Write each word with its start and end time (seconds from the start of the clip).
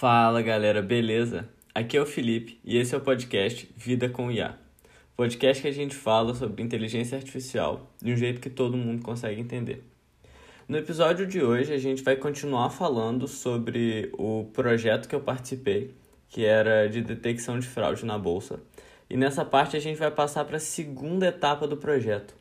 Fala 0.00 0.40
galera, 0.42 0.80
beleza? 0.80 1.48
Aqui 1.74 1.96
é 1.96 2.00
o 2.00 2.06
Felipe 2.06 2.60
e 2.64 2.78
esse 2.78 2.94
é 2.94 2.98
o 2.98 3.00
podcast 3.00 3.68
Vida 3.76 4.08
com 4.08 4.30
IA. 4.30 4.56
Podcast 5.16 5.60
que 5.60 5.66
a 5.66 5.72
gente 5.72 5.96
fala 5.96 6.36
sobre 6.36 6.62
inteligência 6.62 7.18
artificial 7.18 7.90
de 8.00 8.12
um 8.12 8.16
jeito 8.16 8.40
que 8.40 8.48
todo 8.48 8.76
mundo 8.76 9.02
consegue 9.02 9.40
entender. 9.40 9.82
No 10.68 10.78
episódio 10.78 11.26
de 11.26 11.42
hoje 11.42 11.72
a 11.74 11.78
gente 11.78 12.04
vai 12.04 12.14
continuar 12.14 12.70
falando 12.70 13.26
sobre 13.26 14.12
o 14.16 14.44
projeto 14.52 15.08
que 15.08 15.16
eu 15.16 15.20
participei, 15.20 15.92
que 16.28 16.44
era 16.44 16.86
de 16.86 17.02
detecção 17.02 17.58
de 17.58 17.66
fraude 17.66 18.06
na 18.06 18.16
bolsa. 18.16 18.60
E 19.10 19.16
nessa 19.16 19.44
parte 19.44 19.76
a 19.76 19.80
gente 19.80 19.98
vai 19.98 20.12
passar 20.12 20.44
para 20.44 20.58
a 20.58 20.60
segunda 20.60 21.26
etapa 21.26 21.66
do 21.66 21.76
projeto, 21.76 22.36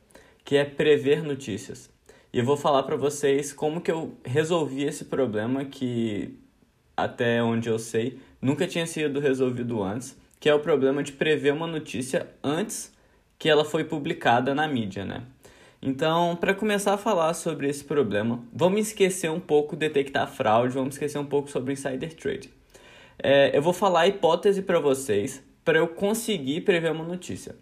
que 0.45 0.57
é 0.57 0.63
prever 0.63 1.23
notícias. 1.23 1.89
E 2.31 2.37
eu 2.37 2.45
vou 2.45 2.55
falar 2.55 2.83
para 2.83 2.95
vocês 2.95 3.51
como 3.51 3.81
que 3.81 3.89
eu 3.89 4.15
resolvi 4.23 4.83
esse 4.83 5.05
problema 5.05 5.65
que 5.65 6.37
até 6.97 7.41
onde 7.43 7.69
eu 7.69 7.77
sei, 7.77 8.17
nunca 8.41 8.67
tinha 8.67 8.87
sido 8.87 9.19
resolvido 9.19 9.83
antes, 9.83 10.17
que 10.39 10.49
é 10.49 10.53
o 10.53 10.59
problema 10.59 11.03
de 11.03 11.11
prever 11.11 11.53
uma 11.53 11.67
notícia 11.67 12.27
antes 12.43 12.91
que 13.37 13.47
ela 13.47 13.63
foi 13.63 13.83
publicada 13.83 14.55
na 14.55 14.67
mídia, 14.67 15.05
né? 15.05 15.21
Então, 15.79 16.35
para 16.35 16.55
começar 16.55 16.95
a 16.95 16.97
falar 16.97 17.35
sobre 17.35 17.69
esse 17.69 17.83
problema, 17.83 18.43
vamos 18.51 18.87
esquecer 18.87 19.29
um 19.29 19.39
pouco 19.39 19.75
detectar 19.75 20.27
fraude, 20.27 20.73
vamos 20.73 20.95
esquecer 20.95 21.19
um 21.19 21.25
pouco 21.25 21.51
sobre 21.51 21.73
insider 21.73 22.15
trading. 22.15 22.49
É, 23.19 23.55
eu 23.55 23.61
vou 23.61 23.73
falar 23.73 24.01
a 24.01 24.07
hipótese 24.07 24.63
para 24.63 24.79
vocês 24.79 25.43
para 25.63 25.77
eu 25.77 25.87
conseguir 25.87 26.61
prever 26.61 26.91
uma 26.91 27.03
notícia. 27.03 27.55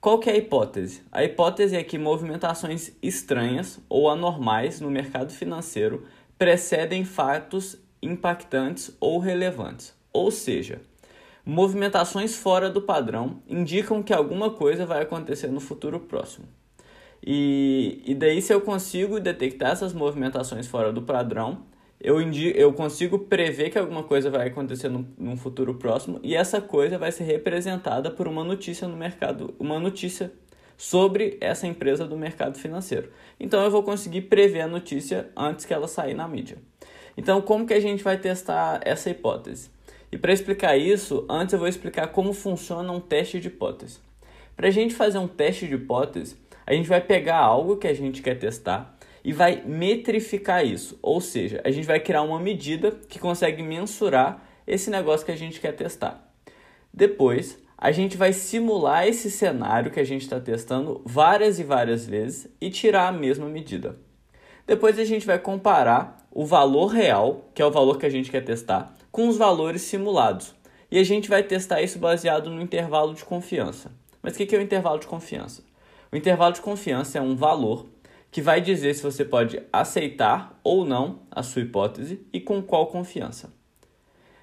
Qual 0.00 0.18
que 0.18 0.28
é 0.28 0.34
a 0.34 0.36
hipótese? 0.36 1.02
A 1.12 1.24
hipótese 1.24 1.76
é 1.76 1.82
que 1.82 1.96
movimentações 1.96 2.92
estranhas 3.02 3.80
ou 3.88 4.10
anormais 4.10 4.80
no 4.80 4.90
mercado 4.90 5.32
financeiro 5.32 6.04
precedem 6.36 7.04
fatos 7.04 7.78
impactantes 8.04 8.94
ou 9.00 9.18
relevantes. 9.18 9.94
Ou 10.12 10.30
seja, 10.30 10.80
movimentações 11.44 12.36
fora 12.36 12.70
do 12.70 12.82
padrão 12.82 13.42
indicam 13.48 14.02
que 14.02 14.12
alguma 14.12 14.50
coisa 14.50 14.86
vai 14.86 15.02
acontecer 15.02 15.48
no 15.48 15.60
futuro 15.60 16.00
próximo. 16.00 16.46
E, 17.26 18.02
e 18.06 18.14
daí, 18.14 18.42
se 18.42 18.52
eu 18.52 18.60
consigo 18.60 19.18
detectar 19.18 19.72
essas 19.72 19.92
movimentações 19.92 20.66
fora 20.66 20.92
do 20.92 21.02
padrão, 21.02 21.62
eu, 22.00 22.20
indico, 22.20 22.58
eu 22.58 22.72
consigo 22.74 23.18
prever 23.18 23.70
que 23.70 23.78
alguma 23.78 24.02
coisa 24.02 24.30
vai 24.30 24.48
acontecer 24.48 24.90
no, 24.90 25.08
no 25.16 25.36
futuro 25.36 25.74
próximo 25.74 26.20
e 26.22 26.34
essa 26.34 26.60
coisa 26.60 26.98
vai 26.98 27.10
ser 27.10 27.24
representada 27.24 28.10
por 28.10 28.28
uma 28.28 28.44
notícia 28.44 28.86
no 28.86 28.96
mercado, 28.96 29.54
uma 29.58 29.80
notícia 29.80 30.30
sobre 30.76 31.38
essa 31.40 31.66
empresa 31.66 32.06
do 32.06 32.16
mercado 32.16 32.58
financeiro. 32.58 33.10
Então 33.40 33.62
eu 33.64 33.70
vou 33.70 33.82
conseguir 33.82 34.22
prever 34.22 34.60
a 34.60 34.68
notícia 34.68 35.30
antes 35.34 35.64
que 35.64 35.72
ela 35.72 35.88
sair 35.88 36.12
na 36.14 36.28
mídia. 36.28 36.58
Então, 37.16 37.40
como 37.40 37.66
que 37.66 37.74
a 37.74 37.80
gente 37.80 38.02
vai 38.02 38.18
testar 38.18 38.80
essa 38.84 39.10
hipótese? 39.10 39.70
E 40.10 40.18
para 40.18 40.32
explicar 40.32 40.76
isso, 40.76 41.26
antes 41.28 41.52
eu 41.52 41.58
vou 41.58 41.68
explicar 41.68 42.08
como 42.08 42.32
funciona 42.32 42.92
um 42.92 43.00
teste 43.00 43.40
de 43.40 43.48
hipótese. 43.48 43.98
Para 44.56 44.68
a 44.68 44.70
gente 44.70 44.94
fazer 44.94 45.18
um 45.18 45.26
teste 45.26 45.66
de 45.66 45.74
hipótese, 45.74 46.36
a 46.66 46.72
gente 46.72 46.88
vai 46.88 47.00
pegar 47.00 47.38
algo 47.38 47.76
que 47.76 47.88
a 47.88 47.94
gente 47.94 48.22
quer 48.22 48.38
testar 48.38 48.96
e 49.24 49.32
vai 49.32 49.62
metrificar 49.64 50.64
isso, 50.64 50.98
ou 51.02 51.20
seja, 51.20 51.60
a 51.64 51.70
gente 51.70 51.86
vai 51.86 51.98
criar 51.98 52.22
uma 52.22 52.38
medida 52.38 52.92
que 53.08 53.18
consegue 53.18 53.62
mensurar 53.62 54.46
esse 54.66 54.90
negócio 54.90 55.24
que 55.24 55.32
a 55.32 55.36
gente 55.36 55.60
quer 55.60 55.72
testar. 55.72 56.30
Depois, 56.92 57.58
a 57.76 57.90
gente 57.90 58.16
vai 58.16 58.32
simular 58.32 59.06
esse 59.06 59.30
cenário 59.30 59.90
que 59.90 60.00
a 60.00 60.04
gente 60.04 60.22
está 60.22 60.38
testando 60.38 61.02
várias 61.04 61.58
e 61.58 61.64
várias 61.64 62.06
vezes 62.06 62.48
e 62.60 62.70
tirar 62.70 63.08
a 63.08 63.12
mesma 63.12 63.46
medida. 63.48 63.96
Depois 64.66 64.98
a 64.98 65.04
gente 65.04 65.26
vai 65.26 65.38
comparar 65.38 66.26
o 66.30 66.44
valor 66.44 66.86
real, 66.86 67.44
que 67.54 67.62
é 67.62 67.66
o 67.66 67.70
valor 67.70 67.98
que 67.98 68.06
a 68.06 68.10
gente 68.10 68.30
quer 68.30 68.44
testar, 68.44 68.94
com 69.12 69.28
os 69.28 69.36
valores 69.36 69.82
simulados. 69.82 70.54
E 70.90 70.98
a 70.98 71.04
gente 71.04 71.28
vai 71.28 71.42
testar 71.42 71.82
isso 71.82 71.98
baseado 71.98 72.50
no 72.50 72.60
intervalo 72.60 73.14
de 73.14 73.24
confiança. 73.24 73.92
Mas 74.22 74.34
o 74.34 74.36
que 74.36 74.54
é 74.54 74.58
o 74.58 74.62
intervalo 74.62 74.98
de 74.98 75.06
confiança? 75.06 75.62
O 76.10 76.16
intervalo 76.16 76.54
de 76.54 76.60
confiança 76.60 77.18
é 77.18 77.20
um 77.20 77.36
valor 77.36 77.86
que 78.30 78.40
vai 78.40 78.60
dizer 78.60 78.94
se 78.94 79.02
você 79.02 79.24
pode 79.24 79.62
aceitar 79.72 80.58
ou 80.64 80.84
não 80.84 81.20
a 81.30 81.42
sua 81.42 81.62
hipótese 81.62 82.20
e 82.32 82.40
com 82.40 82.60
qual 82.62 82.86
confiança. 82.88 83.52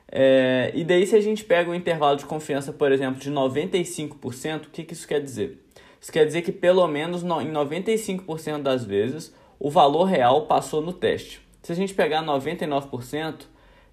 É, 0.09 0.72
e 0.75 0.84
daí, 0.84 1.07
se 1.07 1.16
a 1.16 1.22
gente 1.22 1.44
pega 1.44 1.69
o 1.69 1.75
intervalo 1.75 2.17
de 2.17 2.25
confiança, 2.25 2.72
por 2.72 2.91
exemplo, 2.91 3.19
de 3.19 3.31
95%, 3.31 4.66
o 4.66 4.69
que, 4.69 4.84
que 4.84 4.94
isso 4.94 5.07
quer 5.07 5.22
dizer? 5.22 5.66
Isso 6.00 6.12
quer 6.12 6.25
dizer 6.25 6.41
que 6.41 6.51
pelo 6.51 6.85
menos 6.88 7.23
no, 7.23 7.41
em 7.41 7.51
95% 7.51 8.62
das 8.62 8.84
vezes 8.84 9.34
o 9.63 9.69
valor 9.69 10.05
real 10.05 10.47
passou 10.47 10.81
no 10.81 10.91
teste. 10.91 11.39
Se 11.61 11.72
a 11.72 11.75
gente 11.75 11.94
pegar 11.94 12.23
99%, 12.23 13.45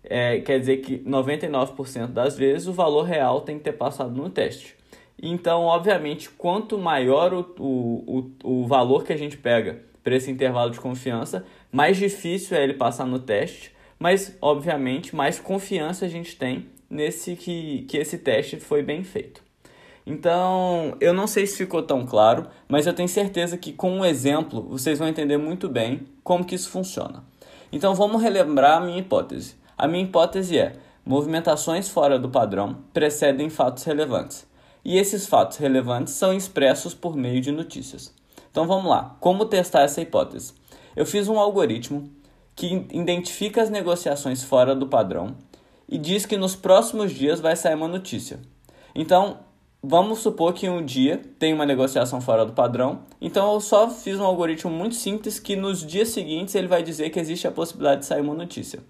é, 0.02 0.40
quer 0.40 0.58
dizer 0.58 0.78
que 0.78 0.98
99% 1.00 2.06
das 2.06 2.38
vezes 2.38 2.66
o 2.66 2.72
valor 2.72 3.02
real 3.02 3.42
tem 3.42 3.58
que 3.58 3.64
ter 3.64 3.74
passado 3.74 4.10
no 4.16 4.30
teste. 4.30 4.74
Então, 5.22 5.64
obviamente, 5.64 6.30
quanto 6.30 6.78
maior 6.78 7.34
o, 7.34 7.40
o, 7.58 8.30
o, 8.42 8.62
o 8.62 8.66
valor 8.66 9.04
que 9.04 9.12
a 9.12 9.16
gente 9.16 9.36
pega 9.36 9.82
para 10.02 10.16
esse 10.16 10.30
intervalo 10.30 10.70
de 10.70 10.80
confiança, 10.80 11.44
mais 11.70 11.98
difícil 11.98 12.56
é 12.56 12.62
ele 12.64 12.72
passar 12.72 13.04
no 13.04 13.18
teste, 13.18 13.70
mas, 13.98 14.34
obviamente, 14.40 15.14
mais 15.14 15.38
confiança 15.38 16.06
a 16.06 16.08
gente 16.08 16.34
tem 16.34 16.66
nesse 16.88 17.36
que, 17.36 17.82
que 17.82 17.98
esse 17.98 18.16
teste 18.16 18.58
foi 18.58 18.82
bem 18.82 19.04
feito. 19.04 19.42
Então, 20.10 20.96
eu 21.02 21.12
não 21.12 21.26
sei 21.26 21.46
se 21.46 21.58
ficou 21.58 21.82
tão 21.82 22.06
claro, 22.06 22.46
mas 22.66 22.86
eu 22.86 22.94
tenho 22.94 23.10
certeza 23.10 23.58
que 23.58 23.74
com 23.74 23.90
um 23.90 24.06
exemplo 24.06 24.62
vocês 24.62 24.98
vão 24.98 25.06
entender 25.06 25.36
muito 25.36 25.68
bem 25.68 26.06
como 26.24 26.46
que 26.46 26.54
isso 26.54 26.70
funciona. 26.70 27.22
Então 27.70 27.94
vamos 27.94 28.22
relembrar 28.22 28.78
a 28.78 28.80
minha 28.80 29.00
hipótese. 29.00 29.56
A 29.76 29.86
minha 29.86 30.02
hipótese 30.02 30.56
é: 30.56 30.76
movimentações 31.04 31.90
fora 31.90 32.18
do 32.18 32.30
padrão 32.30 32.78
precedem 32.90 33.50
fatos 33.50 33.84
relevantes. 33.84 34.46
E 34.82 34.96
esses 34.96 35.26
fatos 35.26 35.58
relevantes 35.58 36.14
são 36.14 36.32
expressos 36.32 36.94
por 36.94 37.14
meio 37.14 37.42
de 37.42 37.52
notícias. 37.52 38.14
Então 38.50 38.66
vamos 38.66 38.88
lá, 38.88 39.14
como 39.20 39.44
testar 39.44 39.82
essa 39.82 40.00
hipótese? 40.00 40.54
Eu 40.96 41.04
fiz 41.04 41.28
um 41.28 41.38
algoritmo 41.38 42.10
que 42.56 42.86
identifica 42.94 43.60
as 43.60 43.68
negociações 43.68 44.42
fora 44.42 44.74
do 44.74 44.86
padrão 44.86 45.36
e 45.86 45.98
diz 45.98 46.24
que 46.24 46.38
nos 46.38 46.56
próximos 46.56 47.12
dias 47.12 47.40
vai 47.40 47.54
sair 47.54 47.74
uma 47.74 47.86
notícia. 47.86 48.40
Então, 48.94 49.40
Vamos 49.80 50.18
supor 50.18 50.54
que 50.54 50.68
um 50.68 50.84
dia 50.84 51.22
tem 51.38 51.54
uma 51.54 51.64
negociação 51.64 52.20
fora 52.20 52.44
do 52.44 52.52
padrão, 52.52 53.02
então 53.20 53.54
eu 53.54 53.60
só 53.60 53.88
fiz 53.88 54.18
um 54.18 54.24
algoritmo 54.24 54.72
muito 54.72 54.96
simples 54.96 55.38
que 55.38 55.54
nos 55.54 55.86
dias 55.86 56.08
seguintes 56.08 56.56
ele 56.56 56.66
vai 56.66 56.82
dizer 56.82 57.10
que 57.10 57.20
existe 57.20 57.46
a 57.46 57.52
possibilidade 57.52 58.00
de 58.00 58.06
sair 58.06 58.20
uma 58.20 58.34
notícia. 58.34 58.80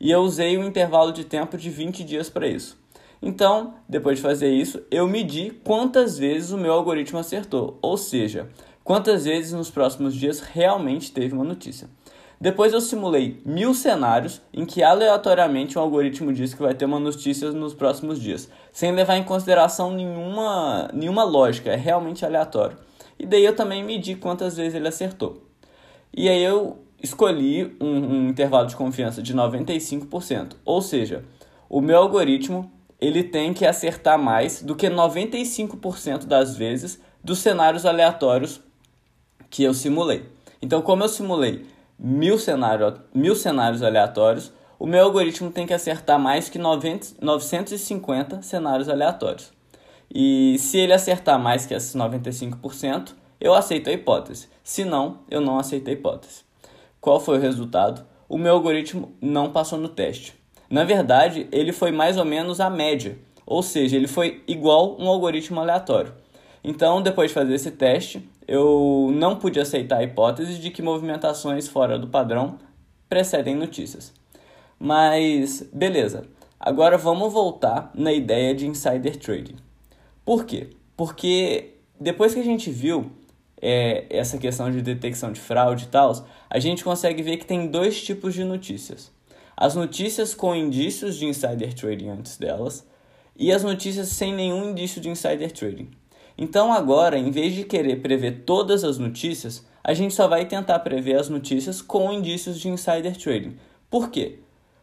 E 0.00 0.10
eu 0.10 0.18
usei 0.18 0.58
um 0.58 0.66
intervalo 0.66 1.12
de 1.12 1.22
tempo 1.22 1.56
de 1.56 1.70
20 1.70 2.02
dias 2.02 2.28
para 2.28 2.48
isso. 2.48 2.76
Então, 3.22 3.74
depois 3.88 4.16
de 4.16 4.22
fazer 4.22 4.52
isso, 4.52 4.82
eu 4.90 5.06
medi 5.06 5.52
quantas 5.62 6.18
vezes 6.18 6.50
o 6.50 6.58
meu 6.58 6.72
algoritmo 6.72 7.20
acertou, 7.20 7.78
ou 7.80 7.96
seja, 7.96 8.48
quantas 8.82 9.24
vezes 9.24 9.52
nos 9.52 9.70
próximos 9.70 10.12
dias 10.12 10.40
realmente 10.40 11.12
teve 11.12 11.34
uma 11.34 11.44
notícia. 11.44 11.88
Depois 12.42 12.72
eu 12.72 12.80
simulei 12.80 13.40
mil 13.46 13.72
cenários 13.72 14.42
em 14.52 14.66
que 14.66 14.82
aleatoriamente 14.82 15.78
um 15.78 15.80
algoritmo 15.80 16.32
diz 16.32 16.52
que 16.52 16.60
vai 16.60 16.74
ter 16.74 16.86
uma 16.86 16.98
notícia 16.98 17.52
nos 17.52 17.72
próximos 17.72 18.20
dias, 18.20 18.50
sem 18.72 18.90
levar 18.90 19.16
em 19.16 19.22
consideração 19.22 19.92
nenhuma, 19.92 20.90
nenhuma 20.92 21.22
lógica, 21.22 21.70
é 21.70 21.76
realmente 21.76 22.26
aleatório. 22.26 22.76
E 23.16 23.24
daí 23.24 23.44
eu 23.44 23.54
também 23.54 23.84
medi 23.84 24.16
quantas 24.16 24.56
vezes 24.56 24.74
ele 24.74 24.88
acertou. 24.88 25.40
E 26.12 26.28
aí 26.28 26.42
eu 26.42 26.78
escolhi 27.00 27.76
um, 27.80 27.86
um 27.86 28.28
intervalo 28.30 28.66
de 28.66 28.74
confiança 28.74 29.22
de 29.22 29.32
95%, 29.32 30.56
ou 30.64 30.82
seja, 30.82 31.24
o 31.70 31.80
meu 31.80 31.98
algoritmo 31.98 32.68
ele 33.00 33.22
tem 33.22 33.54
que 33.54 33.64
acertar 33.64 34.18
mais 34.18 34.60
do 34.60 34.74
que 34.74 34.88
95% 34.88 36.24
das 36.24 36.56
vezes 36.56 37.00
dos 37.22 37.38
cenários 37.38 37.86
aleatórios 37.86 38.60
que 39.48 39.62
eu 39.62 39.72
simulei. 39.72 40.24
Então, 40.60 40.82
como 40.82 41.04
eu 41.04 41.08
simulei 41.08 41.70
mil, 41.98 42.38
cenário, 42.38 43.00
mil 43.14 43.34
cenários 43.34 43.82
aleatórios, 43.82 44.52
o 44.78 44.86
meu 44.86 45.04
algoritmo 45.04 45.50
tem 45.50 45.66
que 45.66 45.72
acertar 45.72 46.18
mais 46.18 46.48
que 46.48 46.58
90, 46.58 47.14
950 47.20 48.42
cenários 48.42 48.88
aleatórios. 48.88 49.52
E 50.12 50.58
se 50.58 50.78
ele 50.78 50.92
acertar 50.92 51.38
mais 51.38 51.64
que 51.64 51.72
esses 51.72 51.94
95%, 51.94 53.14
eu 53.40 53.54
aceito 53.54 53.88
a 53.88 53.92
hipótese. 53.92 54.48
Se 54.62 54.84
não, 54.84 55.20
eu 55.30 55.40
não 55.40 55.58
aceito 55.58 55.88
a 55.88 55.92
hipótese. 55.92 56.42
Qual 57.00 57.18
foi 57.18 57.38
o 57.38 57.40
resultado? 57.40 58.04
O 58.28 58.38
meu 58.38 58.54
algoritmo 58.54 59.14
não 59.20 59.50
passou 59.50 59.78
no 59.78 59.88
teste. 59.88 60.34
Na 60.68 60.84
verdade, 60.84 61.48
ele 61.52 61.72
foi 61.72 61.92
mais 61.92 62.16
ou 62.16 62.24
menos 62.24 62.60
a 62.60 62.70
média, 62.70 63.18
ou 63.44 63.62
seja, 63.62 63.96
ele 63.96 64.08
foi 64.08 64.42
igual 64.46 64.96
um 64.98 65.08
algoritmo 65.08 65.60
aleatório. 65.60 66.14
Então, 66.64 67.02
depois 67.02 67.30
de 67.30 67.34
fazer 67.34 67.54
esse 67.54 67.70
teste, 67.72 68.28
eu 68.46 69.10
não 69.12 69.36
pude 69.36 69.60
aceitar 69.60 69.98
a 69.98 70.02
hipótese 70.02 70.58
de 70.58 70.70
que 70.70 70.82
movimentações 70.82 71.68
fora 71.68 71.98
do 71.98 72.08
padrão 72.08 72.58
precedem 73.08 73.54
notícias. 73.54 74.12
Mas, 74.78 75.68
beleza. 75.72 76.24
Agora 76.58 76.96
vamos 76.96 77.32
voltar 77.32 77.90
na 77.94 78.12
ideia 78.12 78.54
de 78.54 78.66
insider 78.66 79.16
trading. 79.16 79.56
Por 80.24 80.44
quê? 80.44 80.70
Porque 80.96 81.74
depois 82.00 82.34
que 82.34 82.40
a 82.40 82.44
gente 82.44 82.70
viu 82.70 83.10
é, 83.60 84.06
essa 84.10 84.38
questão 84.38 84.70
de 84.70 84.82
detecção 84.82 85.32
de 85.32 85.40
fraude 85.40 85.84
e 85.84 85.88
tal, 85.88 86.26
a 86.50 86.58
gente 86.58 86.82
consegue 86.82 87.22
ver 87.22 87.36
que 87.36 87.46
tem 87.46 87.68
dois 87.68 88.02
tipos 88.02 88.34
de 88.34 88.44
notícias. 88.44 89.12
as 89.56 89.74
notícias 89.74 90.34
com 90.34 90.54
indícios 90.56 91.16
de 91.16 91.26
insider 91.26 91.72
trading 91.74 92.08
antes 92.08 92.36
delas 92.36 92.84
e 93.36 93.52
as 93.52 93.62
notícias 93.62 94.08
sem 94.08 94.32
nenhum 94.32 94.70
indício 94.70 95.00
de 95.00 95.08
insider 95.08 95.52
trading. 95.52 95.90
Então 96.36 96.72
agora, 96.72 97.18
em 97.18 97.30
vez 97.30 97.54
de 97.54 97.64
querer 97.64 98.00
prever 98.00 98.42
todas 98.44 98.84
as 98.84 98.98
notícias, 98.98 99.64
a 99.84 99.94
gente 99.94 100.14
só 100.14 100.28
vai 100.28 100.46
tentar 100.46 100.78
prever 100.80 101.16
as 101.16 101.28
notícias 101.28 101.82
com 101.82 102.12
indícios 102.12 102.58
de 102.58 102.68
insider 102.68 103.16
trading. 103.16 103.56
Por 103.90 104.10
quê? 104.10 104.38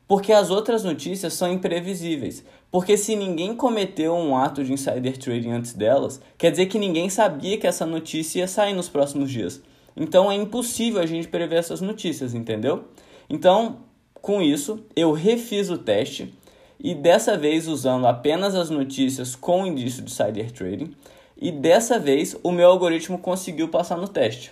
Porque 0.07 0.33
as 0.33 0.49
outras 0.49 0.83
notícias 0.83 1.33
são 1.33 1.51
imprevisíveis. 1.51 2.43
Porque 2.71 2.97
se 2.97 3.15
ninguém 3.15 3.55
cometeu 3.55 4.13
um 4.15 4.35
ato 4.35 4.63
de 4.63 4.73
insider 4.73 5.17
trading 5.17 5.51
antes 5.51 5.73
delas, 5.73 6.21
quer 6.37 6.51
dizer 6.51 6.65
que 6.65 6.79
ninguém 6.79 7.09
sabia 7.09 7.57
que 7.57 7.67
essa 7.67 7.85
notícia 7.85 8.39
ia 8.39 8.47
sair 8.47 8.73
nos 8.73 8.89
próximos 8.89 9.31
dias. 9.31 9.61
Então 9.95 10.31
é 10.31 10.35
impossível 10.35 11.01
a 11.01 11.05
gente 11.05 11.27
prever 11.27 11.57
essas 11.57 11.81
notícias, 11.81 12.33
entendeu? 12.33 12.85
Então, 13.29 13.77
com 14.21 14.41
isso, 14.41 14.79
eu 14.95 15.11
refiz 15.11 15.69
o 15.69 15.77
teste 15.77 16.33
e 16.79 16.95
dessa 16.95 17.37
vez 17.37 17.67
usando 17.67 18.07
apenas 18.07 18.55
as 18.55 18.69
notícias 18.69 19.35
com 19.35 19.65
indício 19.65 20.01
de 20.03 20.11
insider 20.11 20.51
trading, 20.51 20.95
e 21.39 21.51
dessa 21.51 21.97
vez 21.97 22.35
o 22.43 22.51
meu 22.51 22.67
algoritmo 22.69 23.17
conseguiu 23.17 23.69
passar 23.69 23.97
no 23.97 24.07
teste. 24.07 24.51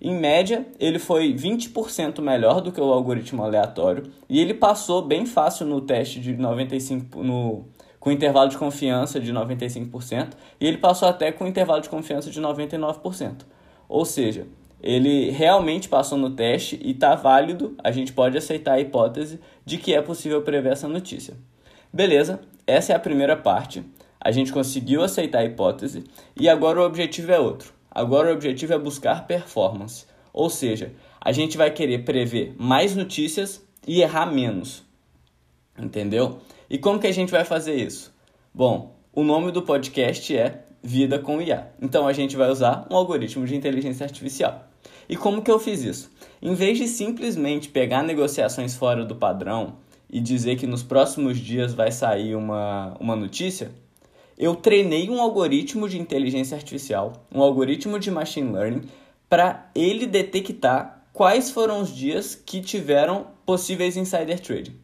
Em 0.00 0.14
média, 0.14 0.66
ele 0.78 0.98
foi 0.98 1.32
20% 1.34 2.20
melhor 2.20 2.60
do 2.60 2.70
que 2.70 2.80
o 2.80 2.92
algoritmo 2.92 3.42
aleatório 3.42 4.04
e 4.28 4.40
ele 4.40 4.52
passou 4.52 5.00
bem 5.00 5.24
fácil 5.24 5.64
no 5.66 5.80
teste 5.80 6.20
de 6.20 6.36
95 6.36 7.22
no 7.22 7.64
com 7.98 8.12
intervalo 8.12 8.48
de 8.48 8.56
confiança 8.56 9.18
de 9.18 9.32
95% 9.32 10.34
e 10.60 10.66
ele 10.66 10.78
passou 10.78 11.08
até 11.08 11.32
com 11.32 11.44
intervalo 11.44 11.80
de 11.80 11.88
confiança 11.88 12.30
de 12.30 12.40
99%. 12.40 13.42
Ou 13.88 14.04
seja, 14.04 14.46
ele 14.80 15.30
realmente 15.30 15.88
passou 15.88 16.16
no 16.16 16.30
teste 16.30 16.78
e 16.80 16.92
está 16.92 17.16
válido, 17.16 17.74
a 17.82 17.90
gente 17.90 18.12
pode 18.12 18.38
aceitar 18.38 18.74
a 18.74 18.80
hipótese 18.80 19.40
de 19.64 19.78
que 19.78 19.92
é 19.92 20.00
possível 20.00 20.42
prever 20.42 20.72
essa 20.72 20.86
notícia. 20.86 21.34
Beleza, 21.92 22.40
essa 22.64 22.92
é 22.92 22.96
a 22.96 23.00
primeira 23.00 23.36
parte. 23.36 23.82
A 24.26 24.32
gente 24.32 24.52
conseguiu 24.52 25.04
aceitar 25.04 25.38
a 25.38 25.44
hipótese 25.44 26.02
e 26.34 26.48
agora 26.48 26.80
o 26.80 26.84
objetivo 26.84 27.30
é 27.30 27.38
outro. 27.38 27.72
Agora 27.88 28.28
o 28.28 28.32
objetivo 28.32 28.72
é 28.72 28.78
buscar 28.78 29.24
performance. 29.24 30.04
Ou 30.32 30.50
seja, 30.50 30.92
a 31.20 31.30
gente 31.30 31.56
vai 31.56 31.70
querer 31.70 32.04
prever 32.04 32.52
mais 32.58 32.96
notícias 32.96 33.64
e 33.86 34.02
errar 34.02 34.26
menos. 34.26 34.82
Entendeu? 35.78 36.40
E 36.68 36.76
como 36.76 36.98
que 36.98 37.06
a 37.06 37.12
gente 37.12 37.30
vai 37.30 37.44
fazer 37.44 37.76
isso? 37.76 38.12
Bom, 38.52 38.96
o 39.12 39.22
nome 39.22 39.52
do 39.52 39.62
podcast 39.62 40.36
é 40.36 40.64
Vida 40.82 41.20
com 41.20 41.40
IA. 41.40 41.68
Então 41.80 42.08
a 42.08 42.12
gente 42.12 42.34
vai 42.36 42.50
usar 42.50 42.84
um 42.90 42.96
algoritmo 42.96 43.46
de 43.46 43.54
inteligência 43.54 44.02
artificial. 44.02 44.64
E 45.08 45.16
como 45.16 45.40
que 45.40 45.52
eu 45.52 45.60
fiz 45.60 45.84
isso? 45.84 46.10
Em 46.42 46.52
vez 46.52 46.78
de 46.78 46.88
simplesmente 46.88 47.68
pegar 47.68 48.02
negociações 48.02 48.74
fora 48.74 49.04
do 49.04 49.14
padrão 49.14 49.76
e 50.10 50.18
dizer 50.18 50.56
que 50.56 50.66
nos 50.66 50.82
próximos 50.82 51.38
dias 51.38 51.72
vai 51.72 51.92
sair 51.92 52.34
uma, 52.34 52.96
uma 52.98 53.14
notícia, 53.14 53.70
eu 54.38 54.54
treinei 54.54 55.08
um 55.08 55.20
algoritmo 55.20 55.88
de 55.88 55.98
inteligência 55.98 56.56
artificial, 56.56 57.12
um 57.34 57.40
algoritmo 57.40 57.98
de 57.98 58.10
machine 58.10 58.52
learning, 58.52 58.82
para 59.28 59.70
ele 59.74 60.06
detectar 60.06 61.04
quais 61.12 61.50
foram 61.50 61.80
os 61.80 61.94
dias 61.94 62.34
que 62.34 62.60
tiveram 62.60 63.28
possíveis 63.44 63.96
insider 63.96 64.38
trading. 64.38 64.76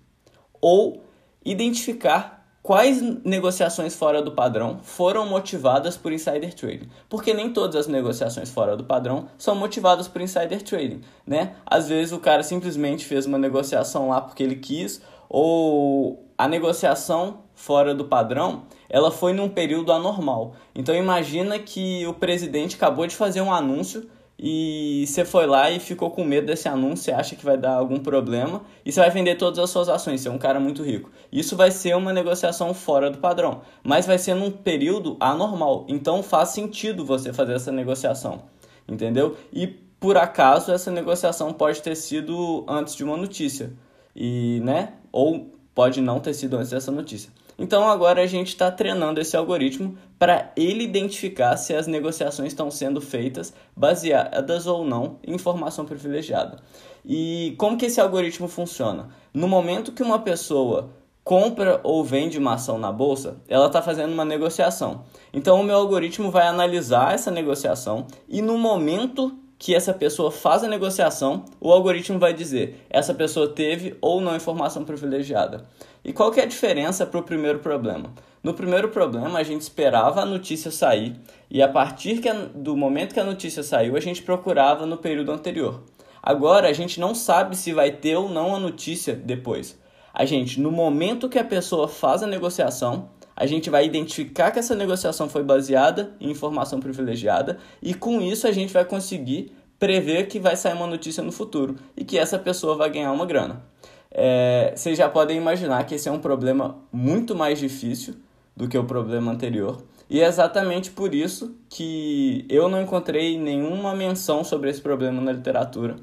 Ou 0.61 1.03
identificar 1.45 2.43
quais 2.63 3.03
negociações 3.25 3.95
fora 3.95 4.23
do 4.23 4.33
padrão 4.33 4.79
foram 4.83 5.27
motivadas 5.27 5.97
por 5.97 6.13
insider 6.13 6.55
trading. 6.55 6.89
Porque 7.09 7.35
nem 7.35 7.53
todas 7.53 7.77
as 7.77 7.87
negociações 7.89 8.51
fora 8.51 8.77
do 8.77 8.85
padrão 8.85 9.29
são 9.37 9.55
motivadas 9.55 10.07
por 10.07 10.23
insider 10.23 10.63
trading, 10.63 11.01
né? 11.27 11.57
Às 11.67 11.89
vezes 11.89 12.13
o 12.13 12.21
cara 12.21 12.43
simplesmente 12.43 13.05
fez 13.05 13.27
uma 13.27 13.39
negociação 13.39 14.09
lá 14.09 14.21
porque 14.21 14.43
ele 14.43 14.57
quis, 14.57 15.03
ou 15.29 16.25
a 16.39 16.47
negociação 16.47 17.43
fora 17.55 17.95
do 17.95 18.05
padrão, 18.05 18.63
ela 18.89 19.11
foi 19.11 19.33
num 19.33 19.49
período 19.49 19.93
anormal. 19.93 20.55
Então 20.75 20.95
imagina 20.95 21.59
que 21.59 22.07
o 22.07 22.15
presidente 22.15 22.77
acabou 22.77 23.07
de 23.07 23.15
fazer 23.15 23.41
um 23.41 23.53
anúncio 23.53 24.09
e 24.39 25.05
você 25.07 25.25
foi 25.25 25.47
lá 25.47 25.71
e 25.71 25.79
ficou 25.79 26.11
com 26.11 26.25
medo 26.25 26.47
desse 26.47 26.69
anúncio, 26.69 27.05
você 27.05 27.13
acha 27.13 27.37
que 27.37 27.45
vai 27.45 27.57
dar 27.57 27.75
algum 27.75 27.99
problema 27.99 28.63
e 28.85 28.91
você 28.91 28.99
vai 28.99 29.11
vender 29.11 29.37
todas 29.37 29.59
as 29.59 29.71
suas 29.71 29.89
ações, 29.89 30.21
você 30.21 30.29
é 30.29 30.33
um 30.33 30.39
cara 30.39 30.59
muito 30.59 30.83
rico. 30.83 31.11
Isso 31.31 31.57
vai 31.57 31.71
ser 31.71 31.97
uma 31.97 32.13
negociação 32.13 32.75
fora 32.75 33.11
do 33.11 33.19
padrão, 33.19 33.63
mas 33.85 34.07
vai 34.07 34.19
ser 34.19 34.35
num 34.35 34.51
período 34.51 35.17
anormal. 35.21 35.87
Então 35.89 36.23
faz 36.23 36.49
sentido 36.49 37.05
você 37.05 37.33
fazer 37.33 37.55
essa 37.55 37.71
negociação, 37.71 38.43
entendeu? 38.89 39.37
E 39.53 39.67
por 40.03 40.17
acaso 40.17 40.73
essa 40.73 40.91
negociação 40.91 41.53
pode 41.53 41.81
ter 41.81 41.95
sido 41.95 42.65
antes 42.67 42.97
de 42.97 43.05
uma 43.05 43.17
notícia. 43.17 43.73
E, 44.15 44.61
né? 44.65 44.95
Ou 45.13 45.53
pode 45.73 46.01
não 46.01 46.19
ter 46.19 46.35
sido 46.35 46.57
antes 46.57 46.71
dessa 46.71 46.91
notícia. 46.91 47.31
Então 47.63 47.89
agora 47.89 48.21
a 48.21 48.27
gente 48.27 48.49
está 48.49 48.73
treinando 48.73 49.21
esse 49.21 49.37
algoritmo 49.37 49.97
para 50.19 50.51
ele 50.57 50.83
identificar 50.83 51.57
se 51.57 51.73
as 51.73 51.87
negociações 51.87 52.49
estão 52.49 52.73
sendo 52.73 53.01
feitas 53.01 53.55
baseadas 53.77 54.67
ou 54.67 54.85
não 54.85 55.21
em 55.25 55.33
informação 55.33 55.85
privilegiada. 55.85 56.59
E 57.07 57.55
como 57.57 57.77
que 57.77 57.87
esse 57.87 58.01
algoritmo 58.01 58.49
funciona? 58.49 59.11
No 59.33 59.47
momento 59.47 59.93
que 59.93 60.03
uma 60.03 60.19
pessoa 60.19 60.91
compra 61.23 61.79
ou 61.85 62.03
vende 62.03 62.37
uma 62.37 62.55
ação 62.55 62.79
na 62.79 62.91
bolsa, 62.91 63.37
ela 63.47 63.69
está 63.69 63.81
fazendo 63.81 64.13
uma 64.13 64.25
negociação. 64.25 65.05
Então 65.33 65.61
o 65.61 65.65
meu 65.65 65.77
algoritmo 65.77 66.33
vai 66.33 66.49
analisar 66.49 67.15
essa 67.15 67.31
negociação 67.31 68.09
e 68.29 68.43
no 68.43 68.59
momento 68.59 69.39
que 69.63 69.77
essa 69.77 69.95
pessoa 69.95 70.33
faz 70.33 70.65
a 70.65 70.69
negociação, 70.69 71.45
o 71.61 71.71
algoritmo 71.71 72.19
vai 72.19 72.35
dizer 72.35 72.85
essa 72.91 73.15
pessoa 73.15 73.47
teve 73.47 73.97
ou 74.01 74.21
não 74.21 74.35
informação 74.35 74.85
privilegiada. 74.85 75.69
E 76.05 76.13
qual 76.13 76.33
que 76.33 76.41
é 76.41 76.43
a 76.43 76.47
diferença 76.47 77.07
para 77.07 77.21
o 77.21 77.23
primeiro 77.23 77.61
problema? 77.61 78.13
No 78.43 78.55
primeiro 78.55 78.89
problema, 78.89 79.39
a 79.39 79.43
gente 79.45 79.61
esperava 79.61 80.21
a 80.21 80.27
notícia 80.27 80.73
sair 80.73 81.15
e 81.49 81.63
a 81.63 81.69
partir 81.69 82.21
a, 82.29 82.33
do 82.53 82.77
momento 82.77 83.15
que 83.15 83.21
a 83.21 83.25
notícia 83.25 83.63
saiu, 83.63 83.95
a 83.95 84.01
gente 84.01 84.21
procurava 84.23 84.85
no 84.85 84.97
período 84.97 85.31
anterior. 85.31 85.85
Agora, 86.21 86.67
a 86.67 86.73
gente 86.73 86.99
não 86.99 87.15
sabe 87.15 87.57
se 87.57 87.73
vai 87.73 87.93
ter 87.93 88.17
ou 88.17 88.29
não 88.29 88.57
a 88.57 88.59
notícia 88.59 89.15
depois. 89.15 89.79
A 90.13 90.25
gente, 90.25 90.61
no 90.61 90.73
momento 90.73 91.29
que 91.29 91.39
a 91.39 91.45
pessoa 91.45 91.87
faz 91.87 92.21
a 92.25 92.27
negociação, 92.27 93.11
a 93.37 93.47
gente 93.47 93.71
vai 93.71 93.85
identificar 93.87 94.51
que 94.51 94.59
essa 94.59 94.75
negociação 94.75 95.29
foi 95.29 95.43
baseada 95.43 96.15
em 96.21 96.31
informação 96.31 96.81
privilegiada 96.81 97.59
e 97.81 97.95
com 97.95 98.21
isso 98.21 98.47
a 98.47 98.53
gente 98.53 98.73
vai 98.73 98.85
conseguir 98.85 99.53
prever 99.79 100.29
que 100.29 100.39
vai 100.39 100.57
sair 100.57 100.75
uma 100.75 100.87
notícia 100.87 101.23
no 101.23 101.33
futuro 101.33 101.77
e 101.97 102.05
que 102.05 102.19
essa 102.19 102.39
pessoa 102.39 102.77
vai 102.77 102.91
ganhar 102.91 103.11
uma 103.13 103.27
grana. 103.27 103.63
É, 104.11 104.73
vocês 104.77 104.97
já 104.97 105.09
podem 105.09 105.37
imaginar 105.37 105.85
que 105.85 105.95
esse 105.95 106.09
é 106.09 106.13
um 106.13 106.21
problema 106.21 106.77
muito 106.93 107.35
mais 107.35 107.59
difícil 107.59 108.15
do 108.57 108.69
que 108.69 108.77
o 108.77 108.85
problema 108.85 109.33
anterior. 109.33 109.83
E 110.09 110.21
é 110.21 110.27
exatamente 110.27 110.91
por 110.91 111.15
isso 111.15 111.57
que 111.71 112.45
eu 112.51 112.69
não 112.69 112.83
encontrei 112.83 113.39
nenhuma 113.39 113.95
menção 113.95 114.45
sobre 114.45 114.69
esse 114.69 114.81
problema 114.81 115.21
na 115.23 115.33
literatura. 115.33 115.97